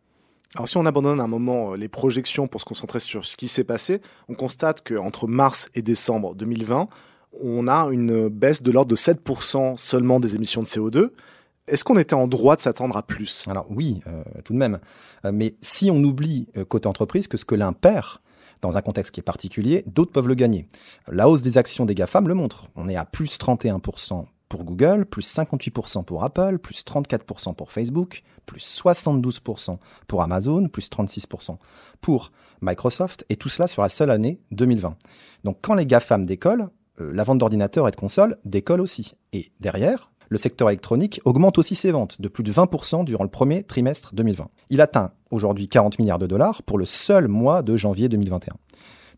Alors 0.57 0.69
si 0.69 0.77
on 0.77 0.87
abandonne 0.87 1.21
un 1.21 1.29
moment 1.29 1.75
les 1.75 1.89
projections 1.89 2.49
pour 2.49 2.61
se 2.61 2.65
concentrer 2.65 2.99
sur 2.99 3.25
ce 3.25 3.37
qui 3.37 3.47
s'est 3.47 3.65
passé, 3.65 4.03
on 4.29 4.35
constate 4.35 4.83
qu'entre 4.83 5.29
mars 5.29 5.71
et 5.75 5.83
décembre 5.83 6.35
2020, 6.35 6.89
on 7.41 7.69
a 7.69 7.89
une 7.93 8.29
baisse 8.29 8.63
de 8.63 8.73
l'ordre 8.73 8.91
de 8.91 8.97
7% 8.97 9.77
seulement 9.77 10.19
des 10.19 10.35
émissions 10.35 10.63
de 10.63 10.67
CO2. 10.67 11.11
Est-ce 11.69 11.85
qu'on 11.85 11.99
était 11.99 12.15
en 12.15 12.27
droit 12.27 12.57
de 12.57 12.61
s'attendre 12.61 12.97
à 12.97 13.05
plus? 13.05 13.45
Alors 13.49 13.67
oui, 13.71 14.03
euh, 14.09 14.25
tout 14.45 14.53
de 14.53 14.59
même. 14.59 14.81
Euh, 15.25 15.31
mais 15.33 15.55
si 15.61 15.89
on 15.89 16.03
oublie 16.03 16.49
euh, 16.57 16.65
côté 16.65 16.89
entreprise 16.89 17.29
que 17.29 17.37
ce 17.37 17.45
que 17.45 17.55
l'un 17.55 17.73
perd, 17.73 18.19
dans 18.61 18.77
un 18.77 18.83
contexte 18.83 19.15
qui 19.15 19.21
est 19.21 19.25
particulier, 19.25 19.85
d'autres 19.87 20.11
peuvent 20.11 20.29
le 20.29 20.35
gagner. 20.35 20.67
La 21.09 21.29
hausse 21.29 21.43
des 21.43 21.59
actions 21.59 21.87
des 21.87 21.95
GAFAM 21.95 22.27
le 22.27 22.35
montre. 22.35 22.67
On 22.75 22.89
est 22.89 22.97
à 22.97 23.05
plus 23.05 23.39
31% 23.39 24.25
pour 24.51 24.65
Google, 24.65 25.07
plus 25.07 25.23
58% 25.35 26.05
pour 26.05 26.25
Apple, 26.25 26.59
plus 26.59 26.85
34% 26.85 27.55
pour 27.55 27.73
Facebook, 27.73 28.23
plus 28.45 28.83
72% 28.83 29.79
pour 30.07 30.23
Amazon, 30.23 30.69
plus 30.69 30.91
36% 30.91 31.57
pour 32.03 32.33
Microsoft, 32.61 33.25
et 33.31 33.37
tout 33.37 33.49
cela 33.49 33.69
sur 33.69 33.81
la 33.81 33.89
seule 33.89 34.11
année 34.11 34.41
2020. 34.51 34.97
Donc 35.45 35.59
quand 35.63 35.75
les 35.75 35.87
GAFAM 35.87 36.27
décollent, 36.27 36.69
euh, 37.01 37.13
la 37.15 37.25
vente 37.25 37.39
d'ordinateurs 37.39 37.89
et 37.89 37.93
de 37.93 37.97
consoles 37.97 38.37
décolle 38.45 38.81
aussi. 38.81 39.15
Et 39.33 39.53
derrière, 39.61 40.11
le 40.29 40.37
secteur 40.37 40.69
électronique 40.69 41.21
augmente 41.25 41.57
aussi 41.57 41.75
ses 41.75 41.93
ventes 41.93 42.21
de 42.21 42.29
plus 42.29 42.45
de 42.45 42.53
20% 42.53 43.05
durant 43.05 43.25
le 43.25 43.31
premier 43.31 43.63
trimestre 43.63 44.15
2020. 44.15 44.49
Il 44.69 44.81
atteint 44.81 45.13
aujourd'hui 45.31 45.69
40 45.69 45.99
milliards 46.01 46.19
de 46.19 46.27
dollars 46.27 46.63
pour 46.65 46.77
le 46.77 46.87
seul 46.87 47.29
mois 47.29 47.63
de 47.63 47.77
janvier 47.77 48.09
2021. 48.09 48.55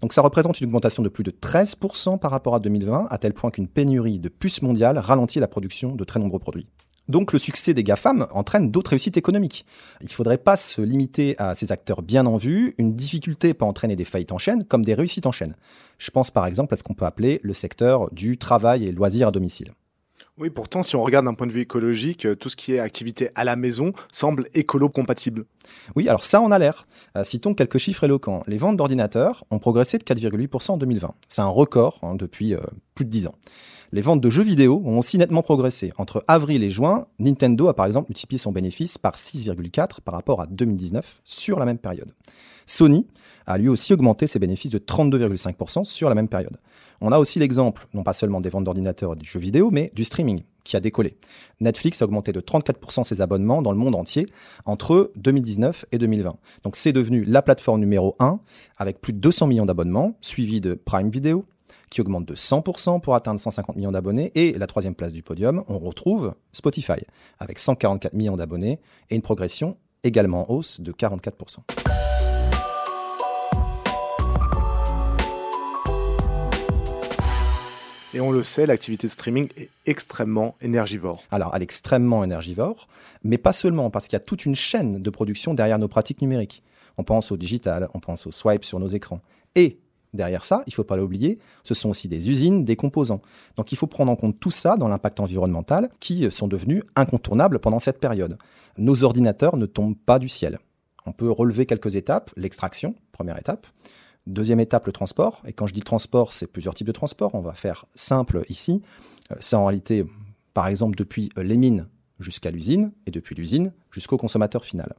Donc 0.02 0.12
ça 0.12 0.20
représente 0.20 0.60
une 0.60 0.66
augmentation 0.66 1.02
de 1.02 1.08
plus 1.08 1.22
de 1.22 1.30
13% 1.30 2.18
par 2.18 2.32
rapport 2.32 2.56
à 2.56 2.60
2020, 2.60 3.06
à 3.08 3.18
tel 3.18 3.32
point 3.32 3.50
qu'une 3.50 3.68
pénurie 3.68 4.18
de 4.18 4.28
puces 4.28 4.60
mondiales 4.60 4.98
ralentit 4.98 5.38
la 5.38 5.46
production 5.46 5.94
de 5.94 6.04
très 6.04 6.18
nombreux 6.18 6.40
produits. 6.40 6.66
Donc 7.08 7.32
le 7.32 7.38
succès 7.38 7.72
des 7.72 7.84
GAFAM 7.84 8.26
entraîne 8.32 8.70
d'autres 8.70 8.90
réussites 8.90 9.16
économiques. 9.16 9.64
Il 10.00 10.06
ne 10.06 10.12
faudrait 10.12 10.38
pas 10.38 10.56
se 10.56 10.80
limiter 10.80 11.36
à 11.38 11.54
ces 11.54 11.70
acteurs 11.70 12.02
bien 12.02 12.26
en 12.26 12.36
vue. 12.36 12.74
Une 12.78 12.94
difficulté 12.94 13.54
peut 13.54 13.64
entraîner 13.64 13.96
des 13.96 14.04
faillites 14.04 14.32
en 14.32 14.38
chaîne 14.38 14.64
comme 14.64 14.84
des 14.84 14.94
réussites 14.94 15.26
en 15.26 15.32
chaîne. 15.32 15.54
Je 15.98 16.10
pense 16.10 16.30
par 16.30 16.46
exemple 16.46 16.74
à 16.74 16.76
ce 16.76 16.82
qu'on 16.82 16.94
peut 16.94 17.06
appeler 17.06 17.40
le 17.42 17.52
secteur 17.52 18.10
du 18.12 18.38
travail 18.38 18.86
et 18.86 18.92
loisirs 18.92 19.28
à 19.28 19.32
domicile. 19.32 19.72
Oui, 20.38 20.48
pourtant, 20.48 20.82
si 20.82 20.96
on 20.96 21.02
regarde 21.02 21.26
d'un 21.26 21.34
point 21.34 21.46
de 21.46 21.52
vue 21.52 21.60
écologique, 21.60 22.26
tout 22.38 22.48
ce 22.48 22.56
qui 22.56 22.72
est 22.72 22.78
activité 22.78 23.28
à 23.34 23.44
la 23.44 23.54
maison 23.54 23.92
semble 24.10 24.46
écolo-compatible. 24.54 25.44
Oui, 25.94 26.08
alors 26.08 26.24
ça 26.24 26.40
en 26.40 26.50
a 26.50 26.58
l'air. 26.58 26.86
Euh, 27.18 27.22
citons 27.22 27.52
quelques 27.52 27.76
chiffres 27.76 28.04
éloquents. 28.04 28.42
Les 28.46 28.56
ventes 28.56 28.78
d'ordinateurs 28.78 29.44
ont 29.50 29.58
progressé 29.58 29.98
de 29.98 30.04
4,8% 30.04 30.72
en 30.72 30.76
2020. 30.78 31.10
C'est 31.28 31.42
un 31.42 31.46
record 31.48 31.98
hein, 32.02 32.14
depuis 32.14 32.54
euh, 32.54 32.60
plus 32.94 33.04
de 33.04 33.10
10 33.10 33.26
ans. 33.26 33.34
Les 33.92 34.00
ventes 34.00 34.22
de 34.22 34.30
jeux 34.30 34.42
vidéo 34.42 34.80
ont 34.86 34.98
aussi 34.98 35.18
nettement 35.18 35.42
progressé. 35.42 35.92
Entre 35.98 36.24
avril 36.26 36.64
et 36.64 36.70
juin, 36.70 37.08
Nintendo 37.18 37.68
a 37.68 37.76
par 37.76 37.84
exemple 37.84 38.08
multiplié 38.08 38.38
son 38.38 38.52
bénéfice 38.52 38.96
par 38.96 39.16
6,4% 39.16 40.00
par 40.00 40.14
rapport 40.14 40.40
à 40.40 40.46
2019 40.46 41.20
sur 41.24 41.58
la 41.58 41.66
même 41.66 41.76
période. 41.76 42.10
Sony 42.64 43.06
a 43.46 43.58
lui 43.58 43.68
aussi 43.68 43.92
augmenté 43.92 44.26
ses 44.26 44.38
bénéfices 44.38 44.70
de 44.70 44.78
32,5% 44.78 45.84
sur 45.84 46.08
la 46.08 46.14
même 46.14 46.28
période. 46.28 46.56
On 47.04 47.10
a 47.10 47.18
aussi 47.18 47.40
l'exemple, 47.40 47.88
non 47.94 48.04
pas 48.04 48.12
seulement 48.12 48.40
des 48.40 48.48
ventes 48.48 48.62
d'ordinateurs 48.62 49.14
et 49.14 49.16
des 49.16 49.24
jeux 49.24 49.40
vidéo, 49.40 49.70
mais 49.72 49.90
du 49.92 50.04
streaming 50.04 50.44
qui 50.62 50.76
a 50.76 50.80
décollé. 50.80 51.16
Netflix 51.60 52.00
a 52.00 52.04
augmenté 52.04 52.32
de 52.32 52.40
34% 52.40 53.02
ses 53.02 53.20
abonnements 53.20 53.60
dans 53.60 53.72
le 53.72 53.78
monde 53.78 53.96
entier 53.96 54.28
entre 54.66 55.10
2019 55.16 55.84
et 55.90 55.98
2020. 55.98 56.36
Donc 56.62 56.76
c'est 56.76 56.92
devenu 56.92 57.24
la 57.24 57.42
plateforme 57.42 57.80
numéro 57.80 58.14
1 58.20 58.38
avec 58.76 59.00
plus 59.00 59.12
de 59.12 59.18
200 59.18 59.48
millions 59.48 59.66
d'abonnements, 59.66 60.16
suivi 60.20 60.60
de 60.60 60.74
Prime 60.74 61.10
Video, 61.10 61.44
qui 61.90 62.00
augmente 62.00 62.24
de 62.24 62.36
100% 62.36 63.00
pour 63.00 63.16
atteindre 63.16 63.40
150 63.40 63.74
millions 63.74 63.90
d'abonnés. 63.90 64.30
Et 64.36 64.52
la 64.52 64.68
troisième 64.68 64.94
place 64.94 65.12
du 65.12 65.24
podium, 65.24 65.64
on 65.66 65.80
retrouve 65.80 66.36
Spotify, 66.52 67.02
avec 67.40 67.58
144 67.58 68.14
millions 68.14 68.36
d'abonnés 68.36 68.78
et 69.10 69.16
une 69.16 69.22
progression 69.22 69.76
également 70.04 70.48
en 70.48 70.54
hausse 70.54 70.80
de 70.80 70.92
44%. 70.92 72.11
Et 78.14 78.20
on 78.20 78.30
le 78.30 78.42
sait, 78.42 78.66
l'activité 78.66 79.06
de 79.06 79.12
streaming 79.12 79.48
est 79.56 79.70
extrêmement 79.86 80.54
énergivore. 80.60 81.22
Alors, 81.30 81.52
elle 81.54 81.62
est 81.62 81.64
extrêmement 81.64 82.22
énergivore, 82.22 82.86
mais 83.24 83.38
pas 83.38 83.54
seulement, 83.54 83.88
parce 83.88 84.06
qu'il 84.06 84.14
y 84.14 84.16
a 84.16 84.20
toute 84.20 84.44
une 84.44 84.54
chaîne 84.54 85.00
de 85.00 85.10
production 85.10 85.54
derrière 85.54 85.78
nos 85.78 85.88
pratiques 85.88 86.20
numériques. 86.20 86.62
On 86.98 87.04
pense 87.04 87.32
au 87.32 87.38
digital, 87.38 87.88
on 87.94 88.00
pense 88.00 88.26
au 88.26 88.30
swipe 88.30 88.64
sur 88.64 88.78
nos 88.78 88.88
écrans. 88.88 89.20
Et 89.54 89.78
Derrière 90.14 90.44
ça, 90.44 90.62
il 90.66 90.70
ne 90.70 90.74
faut 90.74 90.84
pas 90.84 90.98
l'oublier, 90.98 91.38
ce 91.64 91.72
sont 91.72 91.88
aussi 91.88 92.06
des 92.06 92.28
usines, 92.28 92.64
des 92.64 92.76
composants. 92.76 93.22
Donc 93.56 93.72
il 93.72 93.78
faut 93.78 93.86
prendre 93.86 94.12
en 94.12 94.16
compte 94.16 94.38
tout 94.38 94.50
ça 94.50 94.76
dans 94.76 94.88
l'impact 94.88 95.20
environnemental 95.20 95.88
qui 96.00 96.30
sont 96.30 96.48
devenus 96.48 96.82
incontournables 96.96 97.58
pendant 97.60 97.78
cette 97.78 97.98
période. 97.98 98.36
Nos 98.76 99.04
ordinateurs 99.04 99.56
ne 99.56 99.64
tombent 99.64 99.96
pas 99.96 100.18
du 100.18 100.28
ciel. 100.28 100.58
On 101.06 101.12
peut 101.12 101.30
relever 101.30 101.64
quelques 101.64 101.96
étapes, 101.96 102.30
l'extraction, 102.36 102.94
première 103.10 103.38
étape. 103.38 103.66
Deuxième 104.26 104.60
étape, 104.60 104.86
le 104.86 104.92
transport. 104.92 105.42
Et 105.46 105.52
quand 105.52 105.66
je 105.66 105.74
dis 105.74 105.82
transport, 105.82 106.32
c'est 106.32 106.46
plusieurs 106.46 106.74
types 106.74 106.86
de 106.86 106.92
transport. 106.92 107.34
On 107.34 107.40
va 107.40 107.54
faire 107.54 107.86
simple 107.94 108.42
ici. 108.48 108.82
Euh, 109.30 109.36
c'est 109.40 109.56
en 109.56 109.66
réalité, 109.66 110.04
par 110.54 110.68
exemple, 110.68 110.96
depuis 110.96 111.30
les 111.36 111.56
mines 111.56 111.88
jusqu'à 112.20 112.50
l'usine 112.50 112.92
et 113.06 113.10
depuis 113.10 113.34
l'usine 113.34 113.72
jusqu'au 113.90 114.16
consommateur 114.16 114.64
final. 114.64 114.94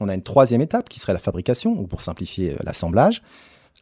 On 0.00 0.08
a 0.08 0.14
une 0.14 0.22
troisième 0.22 0.60
étape 0.60 0.88
qui 0.88 0.98
serait 0.98 1.12
la 1.12 1.18
fabrication, 1.18 1.78
ou 1.78 1.86
pour 1.86 2.02
simplifier 2.02 2.52
euh, 2.52 2.58
l'assemblage 2.64 3.22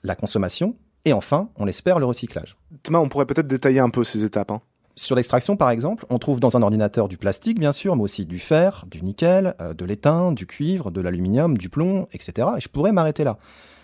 la 0.04 0.16
consommation, 0.16 0.76
et 1.04 1.12
enfin, 1.12 1.48
on 1.58 1.64
l'espère, 1.64 1.98
le 1.98 2.06
recyclage. 2.06 2.56
Thomas, 2.82 2.98
on 2.98 3.08
pourrait 3.08 3.26
peut-être 3.26 3.46
détailler 3.46 3.80
un 3.80 3.90
peu 3.90 4.04
ces 4.04 4.24
étapes. 4.24 4.50
Hein. 4.50 4.60
Sur 4.94 5.16
l'extraction, 5.16 5.56
par 5.56 5.70
exemple, 5.70 6.06
on 6.10 6.18
trouve 6.18 6.38
dans 6.38 6.56
un 6.56 6.62
ordinateur 6.62 7.08
du 7.08 7.16
plastique, 7.16 7.58
bien 7.58 7.72
sûr, 7.72 7.96
mais 7.96 8.02
aussi 8.02 8.26
du 8.26 8.38
fer, 8.38 8.84
du 8.88 9.02
nickel, 9.02 9.54
euh, 9.60 9.74
de 9.74 9.84
l'étain, 9.84 10.32
du 10.32 10.46
cuivre, 10.46 10.90
de 10.90 11.00
l'aluminium, 11.00 11.56
du 11.56 11.68
plomb, 11.68 12.06
etc. 12.12 12.48
Et 12.56 12.60
je 12.60 12.68
pourrais 12.68 12.92
m'arrêter 12.92 13.24
là. 13.24 13.38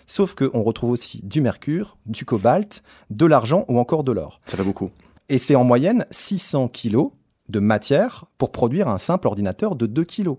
Sauf 0.09 0.33
qu'on 0.33 0.63
retrouve 0.63 0.89
aussi 0.89 1.21
du 1.23 1.39
mercure, 1.39 1.95
du 2.07 2.25
cobalt, 2.25 2.81
de 3.11 3.27
l'argent 3.27 3.63
ou 3.67 3.77
encore 3.77 4.03
de 4.03 4.11
l'or. 4.11 4.41
Ça 4.47 4.57
fait 4.57 4.63
beaucoup. 4.63 4.89
Et 5.29 5.37
c'est 5.37 5.53
en 5.53 5.63
moyenne 5.63 6.07
600 6.09 6.67
kilos 6.69 7.11
de 7.47 7.59
matière 7.59 8.25
pour 8.39 8.51
produire 8.51 8.87
un 8.87 8.97
simple 8.97 9.27
ordinateur 9.27 9.75
de 9.75 9.85
2 9.85 10.03
kg. 10.03 10.29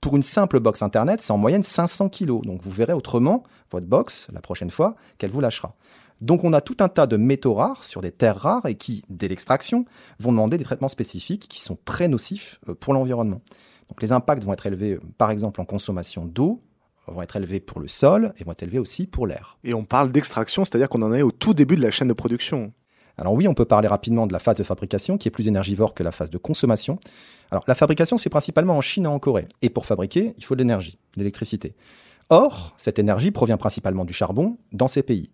Pour 0.00 0.16
une 0.16 0.24
simple 0.24 0.58
box 0.58 0.82
Internet, 0.82 1.22
c'est 1.22 1.32
en 1.32 1.38
moyenne 1.38 1.62
500 1.62 2.08
kg. 2.08 2.42
Donc 2.42 2.60
vous 2.60 2.72
verrez 2.72 2.92
autrement 2.92 3.44
votre 3.70 3.86
box 3.86 4.26
la 4.32 4.40
prochaine 4.40 4.70
fois 4.70 4.96
qu'elle 5.16 5.30
vous 5.30 5.40
lâchera. 5.40 5.76
Donc 6.20 6.42
on 6.42 6.52
a 6.52 6.60
tout 6.60 6.78
un 6.80 6.88
tas 6.88 7.06
de 7.06 7.16
métaux 7.16 7.54
rares 7.54 7.84
sur 7.84 8.00
des 8.00 8.10
terres 8.10 8.36
rares 8.36 8.66
et 8.66 8.74
qui, 8.74 9.04
dès 9.08 9.28
l'extraction, 9.28 9.84
vont 10.18 10.32
demander 10.32 10.58
des 10.58 10.64
traitements 10.64 10.88
spécifiques 10.88 11.46
qui 11.48 11.62
sont 11.62 11.78
très 11.84 12.08
nocifs 12.08 12.58
euh, 12.68 12.74
pour 12.74 12.94
l'environnement. 12.94 13.42
Donc 13.90 14.02
les 14.02 14.10
impacts 14.10 14.42
vont 14.42 14.52
être 14.52 14.66
élevés, 14.66 14.94
euh, 14.94 15.00
par 15.18 15.30
exemple, 15.30 15.60
en 15.60 15.64
consommation 15.64 16.24
d'eau, 16.24 16.62
vont 17.12 17.22
être 17.22 17.36
élevés 17.36 17.60
pour 17.60 17.80
le 17.80 17.88
sol 17.88 18.32
et 18.38 18.44
vont 18.44 18.52
être 18.52 18.62
élevés 18.62 18.78
aussi 18.78 19.06
pour 19.06 19.26
l'air. 19.26 19.58
Et 19.64 19.74
on 19.74 19.84
parle 19.84 20.12
d'extraction, 20.12 20.64
c'est-à-dire 20.64 20.88
qu'on 20.88 21.02
en 21.02 21.12
est 21.12 21.22
au 21.22 21.30
tout 21.30 21.54
début 21.54 21.76
de 21.76 21.82
la 21.82 21.90
chaîne 21.90 22.08
de 22.08 22.12
production. 22.12 22.72
Alors 23.16 23.34
oui, 23.34 23.46
on 23.46 23.54
peut 23.54 23.64
parler 23.64 23.88
rapidement 23.88 24.26
de 24.26 24.32
la 24.32 24.38
phase 24.38 24.56
de 24.56 24.62
fabrication 24.62 25.18
qui 25.18 25.28
est 25.28 25.30
plus 25.30 25.46
énergivore 25.46 25.94
que 25.94 26.02
la 26.02 26.12
phase 26.12 26.30
de 26.30 26.38
consommation. 26.38 26.98
Alors 27.50 27.64
la 27.66 27.74
fabrication 27.74 28.16
se 28.16 28.22
fait 28.22 28.30
principalement 28.30 28.76
en 28.76 28.80
Chine 28.80 29.04
et 29.04 29.08
en 29.08 29.18
Corée. 29.18 29.46
Et 29.62 29.70
pour 29.70 29.84
fabriquer, 29.84 30.34
il 30.38 30.44
faut 30.44 30.54
de 30.54 30.60
l'énergie, 30.60 30.98
de 31.14 31.20
l'électricité. 31.20 31.74
Or, 32.30 32.74
cette 32.76 32.98
énergie 32.98 33.30
provient 33.30 33.56
principalement 33.56 34.04
du 34.04 34.12
charbon 34.12 34.56
dans 34.72 34.88
ces 34.88 35.02
pays. 35.02 35.32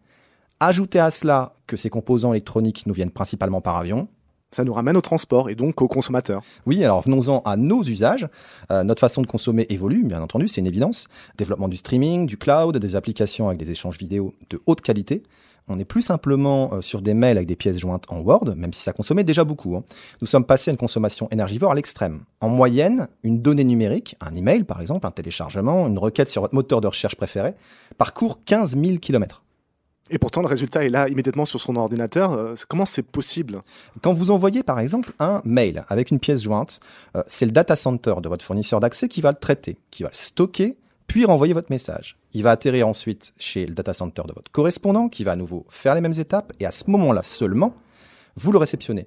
Ajoutez 0.59 0.99
à 0.99 1.11
cela 1.11 1.53
que 1.67 1.77
ces 1.77 1.91
composants 1.91 2.33
électroniques 2.33 2.87
nous 2.87 2.95
viennent 2.95 3.11
principalement 3.11 3.61
par 3.61 3.77
avion, 3.77 4.09
ça 4.51 4.65
nous 4.65 4.73
ramène 4.73 4.97
au 4.97 5.01
transport 5.01 5.51
et 5.51 5.55
donc 5.55 5.83
aux 5.83 5.89
consommateurs. 5.89 6.43
Oui, 6.67 6.83
alors 6.85 7.03
venons-en 7.03 7.41
à 7.45 7.57
nos 7.57 7.83
usages. 7.83 8.29
Euh, 8.71 8.85
notre 8.85 9.01
façon 9.01 9.23
de 9.23 9.27
consommer 9.27 9.67
évolue, 9.69 10.05
bien 10.05 10.23
entendu, 10.23 10.49
c'est 10.49 10.61
une 10.61 10.67
évidence. 10.67 11.09
Développement 11.37 11.69
du 11.69 11.77
streaming, 11.77 12.27
du 12.27 12.37
cloud, 12.37 12.77
des 12.77 12.97
applications 12.97 13.49
avec 13.49 13.59
des 13.59 13.71
échanges 13.71 13.99
vidéo 13.99 14.35
de 14.51 14.61
haute 14.67 14.81
qualité 14.81 15.23
on 15.69 15.77
n'est 15.77 15.85
plus 15.85 16.03
simplement 16.03 16.71
euh, 16.73 16.81
sur 16.81 17.03
des 17.03 17.15
mails 17.15 17.37
avec 17.37 17.49
des 17.49 17.57
pièces 17.57 17.79
jointes 17.79 18.05
en 18.09 18.21
Word, 18.21 18.55
même 18.57 18.73
si 18.73 18.83
ça 18.83 18.93
consommait 18.93 19.25
déjà 19.25 19.45
beaucoup. 19.45 19.77
Hein. 19.77 19.85
Nous 20.21 20.27
sommes 20.27 20.45
passés 20.45 20.71
à 20.71 20.73
une 20.73 20.79
consommation 20.79 21.29
énergivore 21.31 21.73
à 21.73 21.75
l'extrême. 21.75 22.21
En 22.41 22.49
moyenne, 22.49 23.09
une 23.23 23.43
donnée 23.43 23.65
numérique, 23.65 24.17
un 24.21 24.35
email 24.35 24.65
par 24.65 24.81
exemple, 24.81 25.07
un 25.07 25.11
téléchargement, 25.11 25.87
une 25.87 25.99
requête 25.99 26.29
sur 26.29 26.43
votre 26.43 26.55
moteur 26.55 26.81
de 26.81 26.87
recherche 26.87 27.17
préféré, 27.17 27.55
parcourt 27.99 28.41
15 28.45 28.79
000 28.81 28.99
km. 28.99 29.43
Et 30.11 30.19
pourtant, 30.19 30.41
le 30.41 30.47
résultat 30.47 30.85
est 30.85 30.89
là 30.89 31.09
immédiatement 31.09 31.45
sur 31.45 31.61
son 31.61 31.75
ordinateur. 31.77 32.33
Euh, 32.33 32.55
comment 32.69 32.87
c'est 32.87 33.03
possible? 33.03 33.63
Quand 34.03 34.13
vous 34.13 34.31
envoyez 34.31 34.63
par 34.63 34.79
exemple 34.79 35.13
un 35.19 35.43
mail 35.45 35.85
avec 35.89 36.11
une 36.11 36.21
pièce 36.21 36.43
jointe, 36.43 36.81
euh, 37.17 37.23
c'est 37.27 37.47
le 37.47 37.53
data 37.53 37.75
center 37.75 38.15
de 38.23 38.29
votre 38.29 38.45
fournisseur 38.45 38.79
d'accès 38.81 39.09
qui 39.09 39.21
va 39.21 39.31
le 39.31 39.39
traiter, 39.39 39.79
qui 39.91 40.03
va 40.05 40.11
le 40.11 40.17
stocker 40.17 40.77
puis 41.07 41.25
renvoyer 41.25 41.55
votre 41.55 41.71
message. 41.71 42.19
Il 42.33 42.43
va 42.43 42.51
atterrir 42.51 42.89
ensuite 42.89 43.33
chez 43.39 43.67
le 43.67 43.75
data 43.75 43.93
center 43.93 44.23
de 44.27 44.33
votre 44.33 44.51
correspondant, 44.51 45.09
qui 45.09 45.25
va 45.25 45.33
à 45.33 45.37
nouveau 45.37 45.65
faire 45.69 45.95
les 45.95 46.01
mêmes 46.01 46.19
étapes, 46.19 46.53
et 46.61 46.67
à 46.67 46.73
ce 46.73 46.91
moment-là 46.91 47.23
seulement, 47.23 47.75
vous 48.37 48.53
le 48.53 48.59
réceptionnez. 48.59 49.07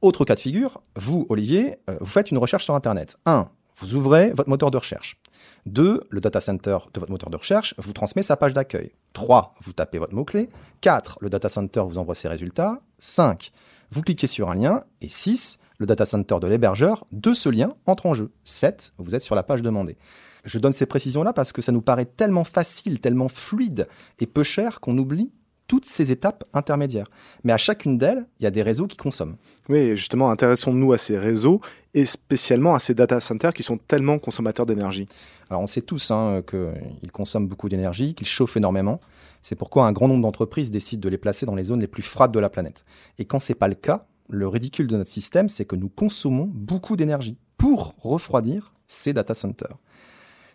Autre 0.00 0.24
cas 0.24 0.34
de 0.34 0.40
figure, 0.40 0.82
vous, 0.96 1.26
Olivier, 1.28 1.76
euh, 1.88 1.96
vous 2.00 2.06
faites 2.06 2.30
une 2.30 2.38
recherche 2.38 2.64
sur 2.64 2.74
Internet. 2.74 3.16
1. 3.26 3.48
Vous 3.78 3.94
ouvrez 3.94 4.30
votre 4.30 4.48
moteur 4.48 4.70
de 4.70 4.76
recherche. 4.76 5.20
2. 5.68 6.04
Le 6.10 6.20
data 6.20 6.40
center 6.40 6.78
de 6.92 7.00
votre 7.00 7.12
moteur 7.12 7.30
de 7.30 7.36
recherche 7.36 7.74
vous 7.78 7.92
transmet 7.92 8.22
sa 8.22 8.36
page 8.36 8.54
d'accueil. 8.54 8.92
3. 9.12 9.54
Vous 9.62 9.72
tapez 9.72 9.98
votre 9.98 10.14
mot-clé. 10.14 10.50
4. 10.80 11.18
Le 11.20 11.30
data 11.30 11.48
center 11.48 11.82
vous 11.86 11.98
envoie 11.98 12.14
ses 12.14 12.28
résultats. 12.28 12.80
5. 12.98 13.52
Vous 13.90 14.02
cliquez 14.02 14.26
sur 14.26 14.50
un 14.50 14.54
lien. 14.54 14.80
Et 15.00 15.08
6. 15.08 15.58
Le 15.78 15.86
data 15.86 16.04
center 16.04 16.36
de 16.40 16.48
l'hébergeur 16.48 17.04
de 17.12 17.32
ce 17.32 17.48
lien 17.48 17.72
entre 17.86 18.06
en 18.06 18.14
jeu. 18.14 18.30
7. 18.44 18.94
Vous 18.98 19.14
êtes 19.14 19.22
sur 19.22 19.34
la 19.34 19.42
page 19.42 19.62
demandée. 19.62 19.96
Je 20.44 20.58
donne 20.58 20.72
ces 20.72 20.86
précisions-là 20.86 21.32
parce 21.32 21.52
que 21.52 21.62
ça 21.62 21.72
nous 21.72 21.82
paraît 21.82 22.04
tellement 22.04 22.44
facile, 22.44 23.00
tellement 23.00 23.28
fluide 23.28 23.86
et 24.18 24.26
peu 24.26 24.42
cher 24.42 24.80
qu'on 24.80 24.96
oublie 24.98 25.30
toutes 25.68 25.84
ces 25.84 26.10
étapes 26.10 26.44
intermédiaires. 26.54 27.06
Mais 27.44 27.52
à 27.52 27.58
chacune 27.58 27.98
d'elles, 27.98 28.26
il 28.40 28.44
y 28.44 28.46
a 28.46 28.50
des 28.50 28.62
réseaux 28.62 28.86
qui 28.86 28.96
consomment. 28.96 29.36
Oui, 29.68 29.96
justement, 29.96 30.30
intéressons-nous 30.30 30.92
à 30.92 30.98
ces 30.98 31.18
réseaux 31.18 31.60
et 31.94 32.06
spécialement 32.06 32.74
à 32.74 32.80
ces 32.80 32.94
data 32.94 33.20
centers 33.20 33.54
qui 33.54 33.62
sont 33.62 33.76
tellement 33.76 34.18
consommateurs 34.18 34.66
d'énergie. 34.66 35.06
Alors 35.50 35.62
on 35.62 35.66
sait 35.66 35.82
tous 35.82 36.10
hein, 36.10 36.42
qu'ils 36.48 37.12
consomment 37.12 37.46
beaucoup 37.46 37.68
d'énergie, 37.68 38.14
qu'ils 38.14 38.26
chauffent 38.26 38.56
énormément. 38.56 39.00
C'est 39.42 39.56
pourquoi 39.56 39.86
un 39.86 39.92
grand 39.92 40.08
nombre 40.08 40.22
d'entreprises 40.22 40.70
décident 40.70 41.00
de 41.00 41.08
les 41.08 41.18
placer 41.18 41.46
dans 41.46 41.54
les 41.54 41.64
zones 41.64 41.80
les 41.80 41.86
plus 41.86 42.02
froides 42.02 42.32
de 42.32 42.40
la 42.40 42.50
planète. 42.50 42.84
Et 43.18 43.24
quand 43.24 43.38
c'est 43.38 43.54
pas 43.54 43.68
le 43.68 43.74
cas, 43.74 44.06
le 44.30 44.48
ridicule 44.48 44.86
de 44.86 44.96
notre 44.96 45.10
système, 45.10 45.48
c'est 45.48 45.64
que 45.64 45.76
nous 45.76 45.88
consommons 45.88 46.50
beaucoup 46.52 46.96
d'énergie 46.96 47.36
pour 47.56 47.94
refroidir 48.00 48.72
ces 48.86 49.12
data 49.12 49.34
centers. 49.34 49.76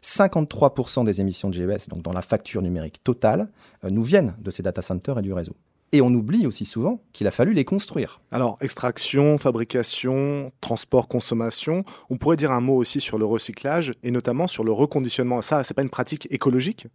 53% 0.03 1.05
des 1.05 1.21
émissions 1.21 1.49
de 1.49 1.53
GES, 1.53 1.87
donc 1.89 2.01
dans 2.01 2.13
la 2.13 2.21
facture 2.21 2.61
numérique 2.61 3.03
totale, 3.03 3.49
euh, 3.83 3.89
nous 3.89 4.03
viennent 4.03 4.35
de 4.39 4.51
ces 4.51 4.61
data 4.61 4.81
centers 4.81 5.17
et 5.17 5.21
du 5.21 5.33
réseau. 5.33 5.55
Et 5.93 6.01
on 6.01 6.07
oublie 6.07 6.47
aussi 6.47 6.65
souvent 6.65 7.01
qu'il 7.13 7.27
a 7.27 7.31
fallu 7.31 7.53
les 7.53 7.65
construire. 7.65 8.19
Alors, 8.31 8.57
extraction, 8.61 9.37
fabrication, 9.37 10.51
transport, 10.59 11.07
consommation, 11.07 11.85
on 12.09 12.17
pourrait 12.17 12.35
dire 12.35 12.51
un 12.51 12.61
mot 12.61 12.75
aussi 12.75 12.99
sur 12.99 13.19
le 13.19 13.25
recyclage 13.25 13.93
et 14.01 14.09
notamment 14.09 14.47
sur 14.47 14.63
le 14.63 14.71
reconditionnement. 14.71 15.43
Ça, 15.43 15.63
c'est 15.63 15.75
pas 15.75 15.83
une 15.83 15.91
pratique 15.91 16.27
écologique? 16.31 16.87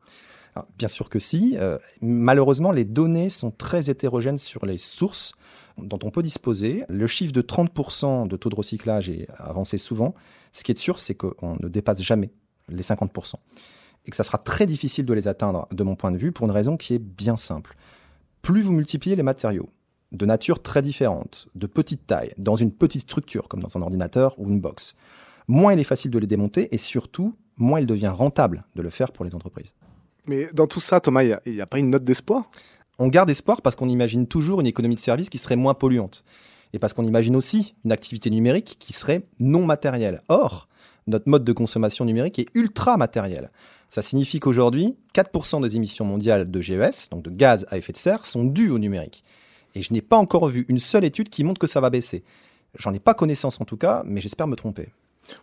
Bien 0.76 0.88
sûr 0.88 1.08
que 1.08 1.20
si. 1.20 1.56
Euh, 1.58 1.78
malheureusement, 2.02 2.72
les 2.72 2.84
données 2.84 3.30
sont 3.30 3.52
très 3.52 3.88
hétérogènes 3.88 4.38
sur 4.38 4.66
les 4.66 4.78
sources 4.78 5.34
dont 5.76 6.00
on 6.02 6.10
peut 6.10 6.22
disposer. 6.22 6.84
Le 6.88 7.06
chiffre 7.06 7.32
de 7.32 7.42
30% 7.42 8.26
de 8.26 8.36
taux 8.36 8.48
de 8.48 8.56
recyclage 8.56 9.08
est 9.08 9.28
avancé 9.36 9.78
souvent. 9.78 10.16
Ce 10.52 10.64
qui 10.64 10.72
est 10.72 10.78
sûr, 10.78 10.98
c'est 10.98 11.14
qu'on 11.14 11.56
ne 11.60 11.68
dépasse 11.68 12.02
jamais 12.02 12.32
les 12.68 12.82
50%. 12.82 13.34
Et 14.06 14.10
que 14.10 14.16
ça 14.16 14.24
sera 14.24 14.38
très 14.38 14.66
difficile 14.66 15.04
de 15.04 15.14
les 15.14 15.28
atteindre, 15.28 15.66
de 15.70 15.82
mon 15.82 15.96
point 15.96 16.10
de 16.10 16.16
vue, 16.16 16.32
pour 16.32 16.46
une 16.46 16.52
raison 16.52 16.76
qui 16.76 16.94
est 16.94 16.98
bien 16.98 17.36
simple. 17.36 17.76
Plus 18.42 18.62
vous 18.62 18.72
multipliez 18.72 19.16
les 19.16 19.22
matériaux, 19.22 19.68
de 20.12 20.24
nature 20.24 20.62
très 20.62 20.82
différente, 20.82 21.48
de 21.54 21.66
petite 21.66 22.06
taille, 22.06 22.32
dans 22.38 22.56
une 22.56 22.72
petite 22.72 23.02
structure, 23.02 23.48
comme 23.48 23.60
dans 23.60 23.76
un 23.76 23.82
ordinateur 23.82 24.38
ou 24.38 24.48
une 24.48 24.60
box, 24.60 24.94
moins 25.48 25.72
il 25.72 25.80
est 25.80 25.84
facile 25.84 26.10
de 26.10 26.18
les 26.18 26.26
démonter 26.26 26.72
et 26.74 26.78
surtout, 26.78 27.34
moins 27.56 27.80
il 27.80 27.86
devient 27.86 28.08
rentable 28.08 28.64
de 28.76 28.82
le 28.82 28.90
faire 28.90 29.12
pour 29.12 29.24
les 29.24 29.34
entreprises. 29.34 29.74
Mais 30.26 30.48
dans 30.52 30.66
tout 30.66 30.80
ça, 30.80 31.00
Thomas, 31.00 31.22
il 31.22 31.38
n'y 31.46 31.60
a, 31.60 31.66
pas 31.66 31.78
une 31.78 31.90
note 31.90 32.04
d'espoir? 32.04 32.50
On 32.98 33.08
garde 33.08 33.30
espoir 33.30 33.62
parce 33.62 33.76
qu'on 33.76 33.88
imagine 33.88 34.26
toujours 34.26 34.60
une 34.60 34.66
économie 34.66 34.94
de 34.94 35.00
service 35.00 35.30
qui 35.30 35.38
serait 35.38 35.56
moins 35.56 35.74
polluante. 35.74 36.24
Et 36.74 36.78
parce 36.78 36.92
qu'on 36.92 37.04
imagine 37.04 37.34
aussi 37.34 37.74
une 37.84 37.92
activité 37.92 38.28
numérique 38.28 38.76
qui 38.78 38.92
serait 38.92 39.26
non 39.40 39.64
matérielle. 39.64 40.22
Or, 40.28 40.68
notre 41.08 41.28
mode 41.28 41.44
de 41.44 41.52
consommation 41.52 42.04
numérique 42.04 42.38
est 42.38 42.48
ultra 42.54 42.96
matériel. 42.96 43.50
Ça 43.88 44.02
signifie 44.02 44.38
qu'aujourd'hui, 44.38 44.94
4% 45.14 45.62
des 45.62 45.76
émissions 45.76 46.04
mondiales 46.04 46.50
de 46.50 46.60
GES, 46.60 47.08
donc 47.10 47.22
de 47.22 47.30
gaz 47.30 47.66
à 47.70 47.78
effet 47.78 47.92
de 47.92 47.96
serre, 47.96 48.26
sont 48.26 48.44
dues 48.44 48.70
au 48.70 48.78
numérique. 48.78 49.24
Et 49.74 49.82
je 49.82 49.92
n'ai 49.92 50.02
pas 50.02 50.16
encore 50.16 50.46
vu 50.48 50.66
une 50.68 50.78
seule 50.78 51.04
étude 51.04 51.28
qui 51.28 51.44
montre 51.44 51.58
que 51.58 51.66
ça 51.66 51.80
va 51.80 51.90
baisser. 51.90 52.22
J'en 52.74 52.92
ai 52.92 52.98
pas 52.98 53.14
connaissance 53.14 53.60
en 53.60 53.64
tout 53.64 53.76
cas, 53.76 54.02
mais 54.04 54.20
j'espère 54.20 54.46
me 54.46 54.56
tromper. 54.56 54.88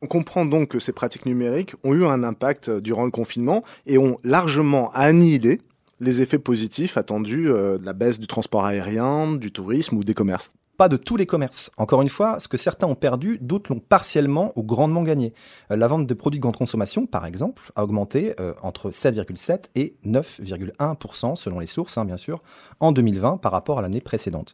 On 0.01 0.07
comprend 0.07 0.45
donc 0.45 0.69
que 0.69 0.79
ces 0.79 0.93
pratiques 0.93 1.25
numériques 1.25 1.73
ont 1.83 1.93
eu 1.93 2.05
un 2.05 2.23
impact 2.23 2.69
durant 2.69 3.05
le 3.05 3.11
confinement 3.11 3.63
et 3.85 3.97
ont 3.97 4.19
largement 4.23 4.91
annihilé 4.93 5.61
les 5.99 6.21
effets 6.21 6.39
positifs 6.39 6.97
attendus 6.97 7.49
euh, 7.49 7.77
de 7.77 7.85
la 7.85 7.93
baisse 7.93 8.19
du 8.19 8.27
transport 8.27 8.65
aérien, 8.65 9.35
du 9.35 9.51
tourisme 9.51 9.97
ou 9.97 10.03
des 10.03 10.13
commerces 10.13 10.51
pas 10.77 10.89
de 10.89 10.97
tous 10.97 11.17
les 11.17 11.25
commerces. 11.25 11.71
Encore 11.77 12.01
une 12.01 12.09
fois, 12.09 12.39
ce 12.39 12.47
que 12.47 12.57
certains 12.57 12.87
ont 12.87 12.95
perdu, 12.95 13.37
d'autres 13.41 13.73
l'ont 13.73 13.79
partiellement 13.79 14.51
ou 14.55 14.63
grandement 14.63 15.03
gagné. 15.03 15.33
Euh, 15.71 15.75
la 15.75 15.87
vente 15.87 16.07
de 16.07 16.13
produits 16.13 16.39
de 16.39 16.41
grande 16.41 16.57
consommation, 16.57 17.05
par 17.05 17.25
exemple, 17.25 17.71
a 17.75 17.83
augmenté 17.83 18.35
euh, 18.39 18.53
entre 18.61 18.89
7,7 18.89 19.65
et 19.75 19.95
9,1% 20.05 21.35
selon 21.35 21.59
les 21.59 21.65
sources, 21.65 21.97
hein, 21.97 22.05
bien 22.05 22.17
sûr, 22.17 22.39
en 22.79 22.91
2020 22.91 23.37
par 23.37 23.51
rapport 23.51 23.79
à 23.79 23.81
l'année 23.81 24.01
précédente. 24.01 24.53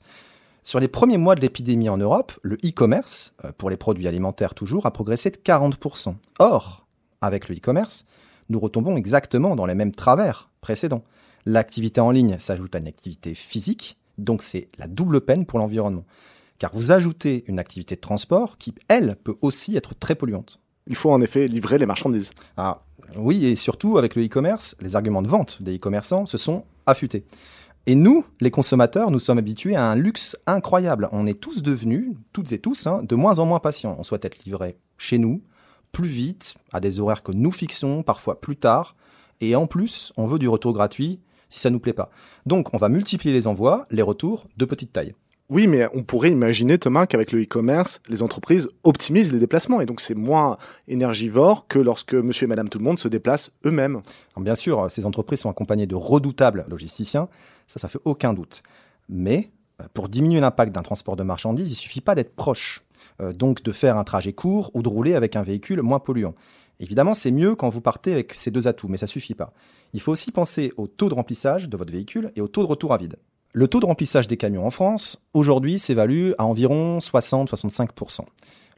Sur 0.63 0.79
les 0.79 0.87
premiers 0.87 1.17
mois 1.17 1.35
de 1.35 1.41
l'épidémie 1.41 1.89
en 1.89 1.97
Europe, 1.97 2.33
le 2.43 2.55
e-commerce, 2.63 3.33
euh, 3.45 3.51
pour 3.57 3.69
les 3.69 3.77
produits 3.77 4.07
alimentaires 4.07 4.53
toujours, 4.53 4.85
a 4.85 4.91
progressé 4.91 5.31
de 5.31 5.37
40%. 5.37 6.15
Or, 6.39 6.85
avec 7.21 7.49
le 7.49 7.55
e-commerce, 7.55 8.05
nous 8.49 8.59
retombons 8.59 8.95
exactement 8.95 9.55
dans 9.55 9.65
les 9.65 9.75
mêmes 9.75 9.93
travers 9.93 10.49
précédents. 10.61 11.03
L'activité 11.45 11.99
en 12.01 12.11
ligne 12.11 12.37
s'ajoute 12.37 12.75
à 12.75 12.79
une 12.79 12.87
activité 12.87 13.33
physique, 13.33 13.97
donc 14.21 14.41
c'est 14.41 14.69
la 14.77 14.87
double 14.87 15.21
peine 15.21 15.45
pour 15.45 15.59
l'environnement. 15.59 16.05
Car 16.59 16.71
vous 16.73 16.91
ajoutez 16.91 17.43
une 17.47 17.59
activité 17.59 17.95
de 17.95 18.01
transport 18.01 18.57
qui, 18.57 18.73
elle, 18.87 19.15
peut 19.23 19.35
aussi 19.41 19.75
être 19.75 19.95
très 19.95 20.15
polluante. 20.15 20.59
Il 20.87 20.95
faut 20.95 21.11
en 21.11 21.21
effet 21.21 21.47
livrer 21.47 21.77
les 21.77 21.85
marchandises. 21.85 22.31
Ah, 22.57 22.83
oui, 23.15 23.45
et 23.45 23.55
surtout 23.55 23.97
avec 23.97 24.15
le 24.15 24.25
e-commerce, 24.25 24.75
les 24.79 24.95
arguments 24.95 25.21
de 25.21 25.27
vente 25.27 25.61
des 25.61 25.77
e-commerçants 25.77 26.25
se 26.25 26.37
sont 26.37 26.63
affûtés. 26.85 27.25
Et 27.87 27.95
nous, 27.95 28.25
les 28.41 28.51
consommateurs, 28.51 29.09
nous 29.09 29.19
sommes 29.19 29.39
habitués 29.39 29.75
à 29.75 29.85
un 29.85 29.95
luxe 29.95 30.37
incroyable. 30.45 31.09
On 31.11 31.25
est 31.25 31.39
tous 31.39 31.63
devenus, 31.63 32.15
toutes 32.31 32.51
et 32.51 32.59
tous, 32.59 32.85
hein, 32.85 33.01
de 33.03 33.15
moins 33.15 33.39
en 33.39 33.45
moins 33.45 33.59
patients. 33.59 33.95
On 33.97 34.03
souhaite 34.03 34.25
être 34.25 34.45
livré 34.45 34.77
chez 34.97 35.17
nous, 35.17 35.41
plus 35.91 36.07
vite, 36.07 36.53
à 36.71 36.79
des 36.79 36.99
horaires 36.99 37.23
que 37.23 37.31
nous 37.31 37.51
fixons, 37.51 38.03
parfois 38.03 38.39
plus 38.39 38.55
tard. 38.55 38.95
Et 39.39 39.55
en 39.55 39.65
plus, 39.65 40.13
on 40.15 40.27
veut 40.27 40.37
du 40.37 40.47
retour 40.47 40.73
gratuit 40.73 41.19
si 41.51 41.59
ça 41.59 41.69
nous 41.69 41.79
plaît 41.79 41.93
pas. 41.93 42.09
Donc 42.47 42.73
on 42.73 42.77
va 42.77 42.89
multiplier 42.89 43.33
les 43.33 43.45
envois, 43.45 43.85
les 43.91 44.01
retours 44.01 44.47
de 44.57 44.65
petite 44.65 44.93
taille. 44.93 45.13
Oui, 45.49 45.67
mais 45.67 45.85
on 45.93 46.01
pourrait 46.01 46.31
imaginer, 46.31 46.77
Thomas, 46.77 47.05
qu'avec 47.05 47.33
le 47.33 47.43
e-commerce, 47.43 47.99
les 48.07 48.23
entreprises 48.23 48.69
optimisent 48.85 49.33
les 49.33 49.39
déplacements 49.39 49.81
et 49.81 49.85
donc 49.85 49.99
c'est 49.99 50.15
moins 50.15 50.57
énergivore 50.87 51.67
que 51.67 51.77
lorsque 51.77 52.13
monsieur 52.13 52.45
et 52.45 52.47
madame 52.47 52.69
tout 52.69 52.77
le 52.77 52.85
monde 52.85 52.97
se 52.97 53.09
déplacent 53.09 53.51
eux-mêmes. 53.65 54.01
Bien 54.37 54.55
sûr, 54.55 54.89
ces 54.89 55.05
entreprises 55.05 55.41
sont 55.41 55.49
accompagnées 55.49 55.87
de 55.87 55.95
redoutables 55.95 56.65
logisticiens, 56.69 57.27
ça, 57.67 57.79
ça 57.79 57.89
fait 57.89 57.99
aucun 58.05 58.31
doute. 58.31 58.63
Mais 59.09 59.51
euh, 59.81 59.85
pour 59.93 60.07
diminuer 60.07 60.39
l'impact 60.39 60.73
d'un 60.73 60.83
transport 60.83 61.17
de 61.17 61.23
marchandises, 61.23 61.69
il 61.69 61.75
suffit 61.75 61.99
pas 61.99 62.15
d'être 62.15 62.33
proche, 62.33 62.85
euh, 63.19 63.33
donc 63.33 63.61
de 63.61 63.73
faire 63.73 63.97
un 63.97 64.05
trajet 64.05 64.31
court 64.31 64.71
ou 64.73 64.81
de 64.81 64.87
rouler 64.87 65.15
avec 65.15 65.35
un 65.35 65.43
véhicule 65.43 65.81
moins 65.81 65.99
polluant. 65.99 66.33
Évidemment, 66.81 67.13
c'est 67.13 67.31
mieux 67.31 67.55
quand 67.55 67.69
vous 67.69 67.79
partez 67.79 68.11
avec 68.11 68.33
ces 68.33 68.49
deux 68.49 68.67
atouts, 68.67 68.87
mais 68.87 68.97
ça 68.97 69.05
suffit 69.05 69.35
pas. 69.35 69.53
Il 69.93 70.01
faut 70.01 70.11
aussi 70.11 70.31
penser 70.31 70.73
au 70.77 70.87
taux 70.87 71.09
de 71.09 71.13
remplissage 71.13 71.69
de 71.69 71.77
votre 71.77 71.93
véhicule 71.93 72.31
et 72.35 72.41
au 72.41 72.47
taux 72.47 72.63
de 72.63 72.67
retour 72.67 72.91
à 72.91 72.97
vide. 72.97 73.17
Le 73.53 73.67
taux 73.67 73.79
de 73.79 73.85
remplissage 73.85 74.27
des 74.27 74.35
camions 74.35 74.65
en 74.65 74.71
France, 74.71 75.23
aujourd'hui, 75.35 75.77
s'évalue 75.77 76.31
à 76.39 76.45
environ 76.45 76.97
60-65%. 76.97 78.21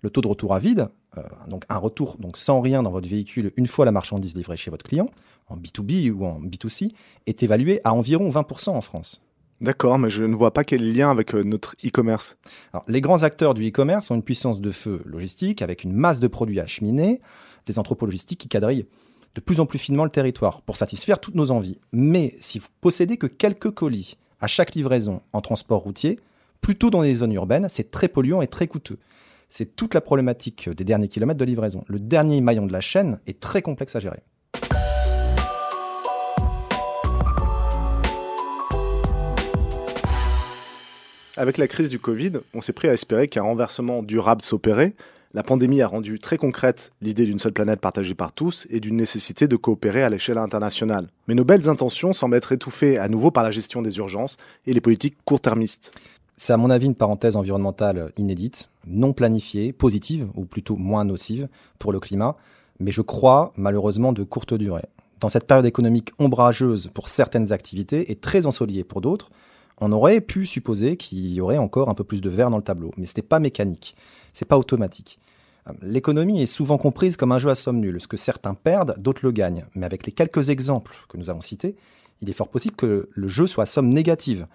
Le 0.01 0.09
taux 0.09 0.19
de 0.19 0.27
retour 0.27 0.53
à 0.53 0.59
vide, 0.59 0.89
euh, 1.17 1.21
donc 1.47 1.63
un 1.69 1.77
retour 1.77 2.17
donc 2.19 2.35
sans 2.35 2.59
rien 2.59 2.83
dans 2.83 2.91
votre 2.91 3.07
véhicule 3.07 3.51
une 3.55 3.67
fois 3.67 3.85
la 3.85 3.93
marchandise 3.93 4.35
livrée 4.35 4.57
chez 4.57 4.69
votre 4.69 4.83
client, 4.83 5.09
en 5.47 5.55
B2B 5.55 6.11
ou 6.11 6.25
en 6.25 6.41
B2C, 6.41 6.91
est 7.25 7.41
évalué 7.41 7.79
à 7.85 7.93
environ 7.93 8.27
20% 8.27 8.71
en 8.71 8.81
France. 8.81 9.21
D'accord, 9.61 9.97
mais 9.97 10.09
je 10.09 10.25
ne 10.25 10.35
vois 10.35 10.51
pas 10.51 10.65
quel 10.65 10.93
lien 10.93 11.09
avec 11.09 11.33
euh, 11.33 11.43
notre 11.43 11.75
e-commerce. 11.85 12.37
les 12.89 12.99
grands 12.99 13.23
acteurs 13.23 13.53
du 13.53 13.65
e-commerce 13.69 14.11
ont 14.11 14.15
une 14.15 14.23
puissance 14.23 14.59
de 14.59 14.71
feu 14.71 15.01
logistique 15.05 15.61
avec 15.61 15.85
une 15.85 15.93
masse 15.93 16.19
de 16.19 16.27
produits 16.27 16.59
acheminés, 16.59 17.21
des 17.65 17.80
entrepôts 17.80 18.06
logistiques 18.06 18.39
qui 18.39 18.49
quadrillent 18.49 18.86
de 19.36 19.41
plus 19.41 19.60
en 19.60 19.65
plus 19.65 19.80
finement 19.80 20.04
le 20.04 20.10
territoire 20.10 20.62
pour 20.62 20.78
satisfaire 20.78 21.19
toutes 21.19 21.36
nos 21.36 21.52
envies. 21.52 21.80
Mais 21.91 22.34
si 22.38 22.60
vous 22.60 22.67
possédez 22.82 23.17
que 23.17 23.28
quelques 23.28 23.71
colis 23.71 24.17
à 24.39 24.47
chaque 24.47 24.76
livraison 24.76 25.21
en 25.32 25.41
transport 25.41 25.82
routier, 25.82 26.19
plutôt 26.62 26.89
dans 26.89 27.02
les 27.02 27.15
zones 27.15 27.34
urbaines, 27.34 27.67
c'est 27.69 27.91
très 27.91 28.08
polluant 28.08 28.41
et 28.41 28.47
très 28.47 28.67
coûteux. 28.67 28.99
C'est 29.49 29.76
toute 29.76 29.93
la 29.93 30.02
problématique 30.02 30.69
des 30.69 30.84
derniers 30.84 31.08
kilomètres 31.08 31.39
de 31.39 31.45
livraison. 31.45 31.84
Le 31.88 31.99
dernier 31.99 32.41
maillon 32.41 32.65
de 32.65 32.73
la 32.73 32.82
chaîne 32.82 33.19
est 33.28 33.39
très 33.39 33.62
complexe 33.62 33.95
à 33.95 33.99
gérer. 33.99 34.23
Avec 41.36 41.58
la 41.58 41.67
crise 41.67 41.89
du 41.89 41.97
Covid, 41.97 42.34
on 42.54 42.62
s'est 42.62 42.73
pris 42.73 42.88
à 42.88 42.93
espérer 42.93 43.28
qu'un 43.28 43.41
renversement 43.41 44.04
durable 44.04 44.43
s'opérait, 44.43 44.93
la 45.36 45.41
pandémie 45.41 45.82
a 45.82 45.88
rendu 45.88 46.19
très 46.19 46.38
concrète 46.38 46.91
l'idée 47.02 47.26
d'une 47.26 47.39
seule 47.39 47.54
planète 47.54 47.80
partagée 47.80 48.13
par 48.13 48.34
tous 48.34 48.67
et 48.69 48.80
d'une 48.80 48.96
nécessité 48.96 49.48
de 49.48 49.56
coopérer 49.56 50.04
à 50.04 50.10
l'échelle 50.10 50.38
internationale. 50.38 51.08
Mais 51.28 51.34
nos 51.34 51.43
belles 51.43 51.69
intentions 51.69 52.13
semblent 52.13 52.36
être 52.36 52.52
étouffées 52.52 53.00
à 53.00 53.08
nouveau 53.08 53.32
par 53.32 53.43
la 53.43 53.50
gestion 53.50 53.82
des 53.82 53.98
urgences 53.98 54.38
et 54.67 54.74
les 54.74 54.82
politiques 54.82 55.17
court-termistes. 55.26 55.91
C'est 56.36 56.54
à 56.54 56.58
mon 56.58 56.69
avis 56.69 56.86
une 56.86 56.96
parenthèse 56.96 57.36
environnementale 57.36 58.12
inédite, 58.17 58.69
non 58.88 59.13
planifiée, 59.13 59.74
positive, 59.74 60.28
ou 60.36 60.46
plutôt 60.46 60.76
moins 60.76 61.04
nocive 61.04 61.48
pour 61.80 61.91
le 61.91 62.00
climat, 62.00 62.36
mais 62.80 62.91
je 62.91 63.02
crois 63.02 63.54
malheureusement 63.56 64.13
de 64.13 64.24
courte 64.24 64.54
durée. 64.54 64.86
dans 65.19 65.30
cette 65.30 65.48
période 65.48 65.65
économique 65.65 66.12
ombrageuse 66.19 66.89
pour 66.93 67.08
certaines 67.08 67.54
activités 67.54 68.12
et 68.12 68.15
très 68.15 68.46
ensoleillée 68.46 68.84
pour 68.84 69.00
d'autres, 69.00 69.32
on 69.79 69.91
aurait 69.91 70.21
pu 70.21 70.45
supposer 70.45 70.97
qu'il 70.97 71.33
y 71.33 71.41
aurait 71.41 71.57
encore 71.57 71.89
un 71.89 71.93
peu 71.93 72.03
plus 72.03 72.21
de 72.21 72.29
vert 72.29 72.49
dans 72.49 72.57
le 72.57 72.63
tableau, 72.63 72.91
mais 72.97 73.05
ce 73.05 73.13
n'est 73.17 73.23
pas 73.23 73.39
mécanique, 73.39 73.95
c'est 74.33 74.47
pas 74.47 74.57
automatique. 74.57 75.19
L'économie 75.81 76.41
est 76.41 76.47
souvent 76.47 76.77
comprise 76.77 77.15
comme 77.15 77.31
un 77.31 77.39
jeu 77.39 77.49
à 77.49 77.55
somme 77.55 77.79
nulle. 77.79 78.01
Ce 78.01 78.07
que 78.07 78.17
certains 78.17 78.53
perdent, 78.53 78.95
d'autres 78.99 79.21
le 79.23 79.31
gagnent. 79.31 79.65
Mais 79.75 79.86
avec 79.86 80.05
les 80.05 80.12
quelques 80.12 80.49
exemples 80.49 80.93
que 81.07 81.17
nous 81.17 81.29
avons 81.29 81.41
cités, 81.41 81.75
il 82.21 82.29
est 82.29 82.33
fort 82.33 82.49
possible 82.49 82.75
que 82.75 83.09
le 83.12 83.27
jeu 83.27 83.47
soit 83.47 83.63
à 83.63 83.65
somme 83.65 83.89
négative. 83.89 84.47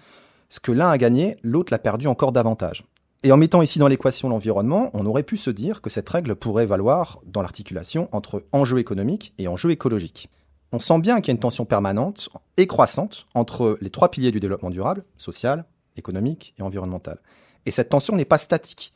Ce 0.49 0.61
que 0.61 0.73
l'un 0.73 0.89
a 0.89 0.99
gagné, 0.99 1.37
l'autre 1.43 1.73
l'a 1.73 1.79
perdu 1.79 2.07
encore 2.07 2.33
davantage. 2.33 2.85
Et 3.23 3.33
en 3.33 3.37
mettant 3.37 3.63
ici 3.63 3.79
dans 3.79 3.89
l'équation 3.89 4.29
l'environnement, 4.29 4.91
on 4.95 5.05
aurait 5.07 5.25
pu 5.25 5.37
se 5.37 5.51
dire 5.51 5.81
que 5.81 5.91
cette 5.91 6.09
règle 6.09 6.37
pourrait 6.37 6.67
valoir 6.67 7.21
dans 7.27 7.43
l'articulation 7.43 8.09
entre 8.13 8.45
enjeu 8.53 8.79
économique 8.79 9.35
et 9.39 9.49
enjeu 9.49 9.71
écologique. 9.71 10.29
On 10.73 10.81
sent 10.81 10.99
bien 11.01 11.21
qu'il 11.21 11.29
y 11.29 11.31
a 11.31 11.35
une 11.35 11.41
tension 11.41 11.65
permanente 11.65 12.29
et 12.57 12.67
croissante 12.67 13.27
entre 13.35 13.79
les 13.81 13.91
trois 13.91 14.11
piliers 14.11 14.31
du 14.31 14.41
développement 14.41 14.71
durable, 14.71 15.05
social, 15.17 15.65
économique 15.97 16.55
et 16.59 16.63
environnemental. 16.63 17.19
Et 17.67 17.71
cette 17.71 17.89
tension 17.89 18.17
n'est 18.17 18.25
pas 18.25 18.39
statique 18.39 18.93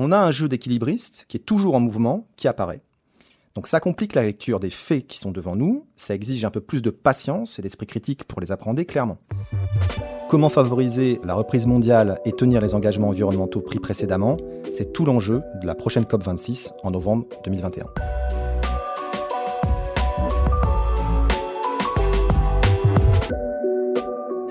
on 0.00 0.12
a 0.12 0.16
un 0.16 0.30
jeu 0.30 0.48
d'équilibriste 0.48 1.26
qui 1.28 1.36
est 1.36 1.40
toujours 1.40 1.74
en 1.74 1.80
mouvement, 1.80 2.28
qui 2.36 2.46
apparaît. 2.46 2.82
Donc 3.56 3.66
ça 3.66 3.80
complique 3.80 4.14
la 4.14 4.22
lecture 4.22 4.60
des 4.60 4.70
faits 4.70 5.08
qui 5.08 5.18
sont 5.18 5.32
devant 5.32 5.56
nous, 5.56 5.86
ça 5.96 6.14
exige 6.14 6.44
un 6.44 6.50
peu 6.50 6.60
plus 6.60 6.82
de 6.82 6.90
patience 6.90 7.58
et 7.58 7.62
d'esprit 7.62 7.86
critique 7.88 8.22
pour 8.22 8.40
les 8.40 8.52
apprendre 8.52 8.80
clairement. 8.84 9.18
Comment 10.28 10.50
favoriser 10.50 11.20
la 11.24 11.34
reprise 11.34 11.66
mondiale 11.66 12.20
et 12.24 12.32
tenir 12.32 12.60
les 12.60 12.76
engagements 12.76 13.08
environnementaux 13.08 13.60
pris 13.60 13.80
précédemment? 13.80 14.36
C'est 14.72 14.92
tout 14.92 15.04
l'enjeu 15.04 15.42
de 15.60 15.66
la 15.66 15.74
prochaine 15.74 16.04
COP26 16.04 16.74
en 16.84 16.92
novembre 16.92 17.26
2021. 17.44 17.86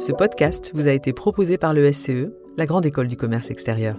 Ce 0.08 0.13
podcast 0.13 0.72
vous 0.74 0.88
a 0.88 0.93
été 0.93 1.12
proposé 1.12 1.58
par 1.58 1.74
le 1.74 1.91
SCE, 1.91 2.30
la 2.56 2.65
Grande 2.65 2.86
École 2.86 3.10
du 3.10 3.17
Commerce 3.17 3.52
Extérieur. 3.52 3.98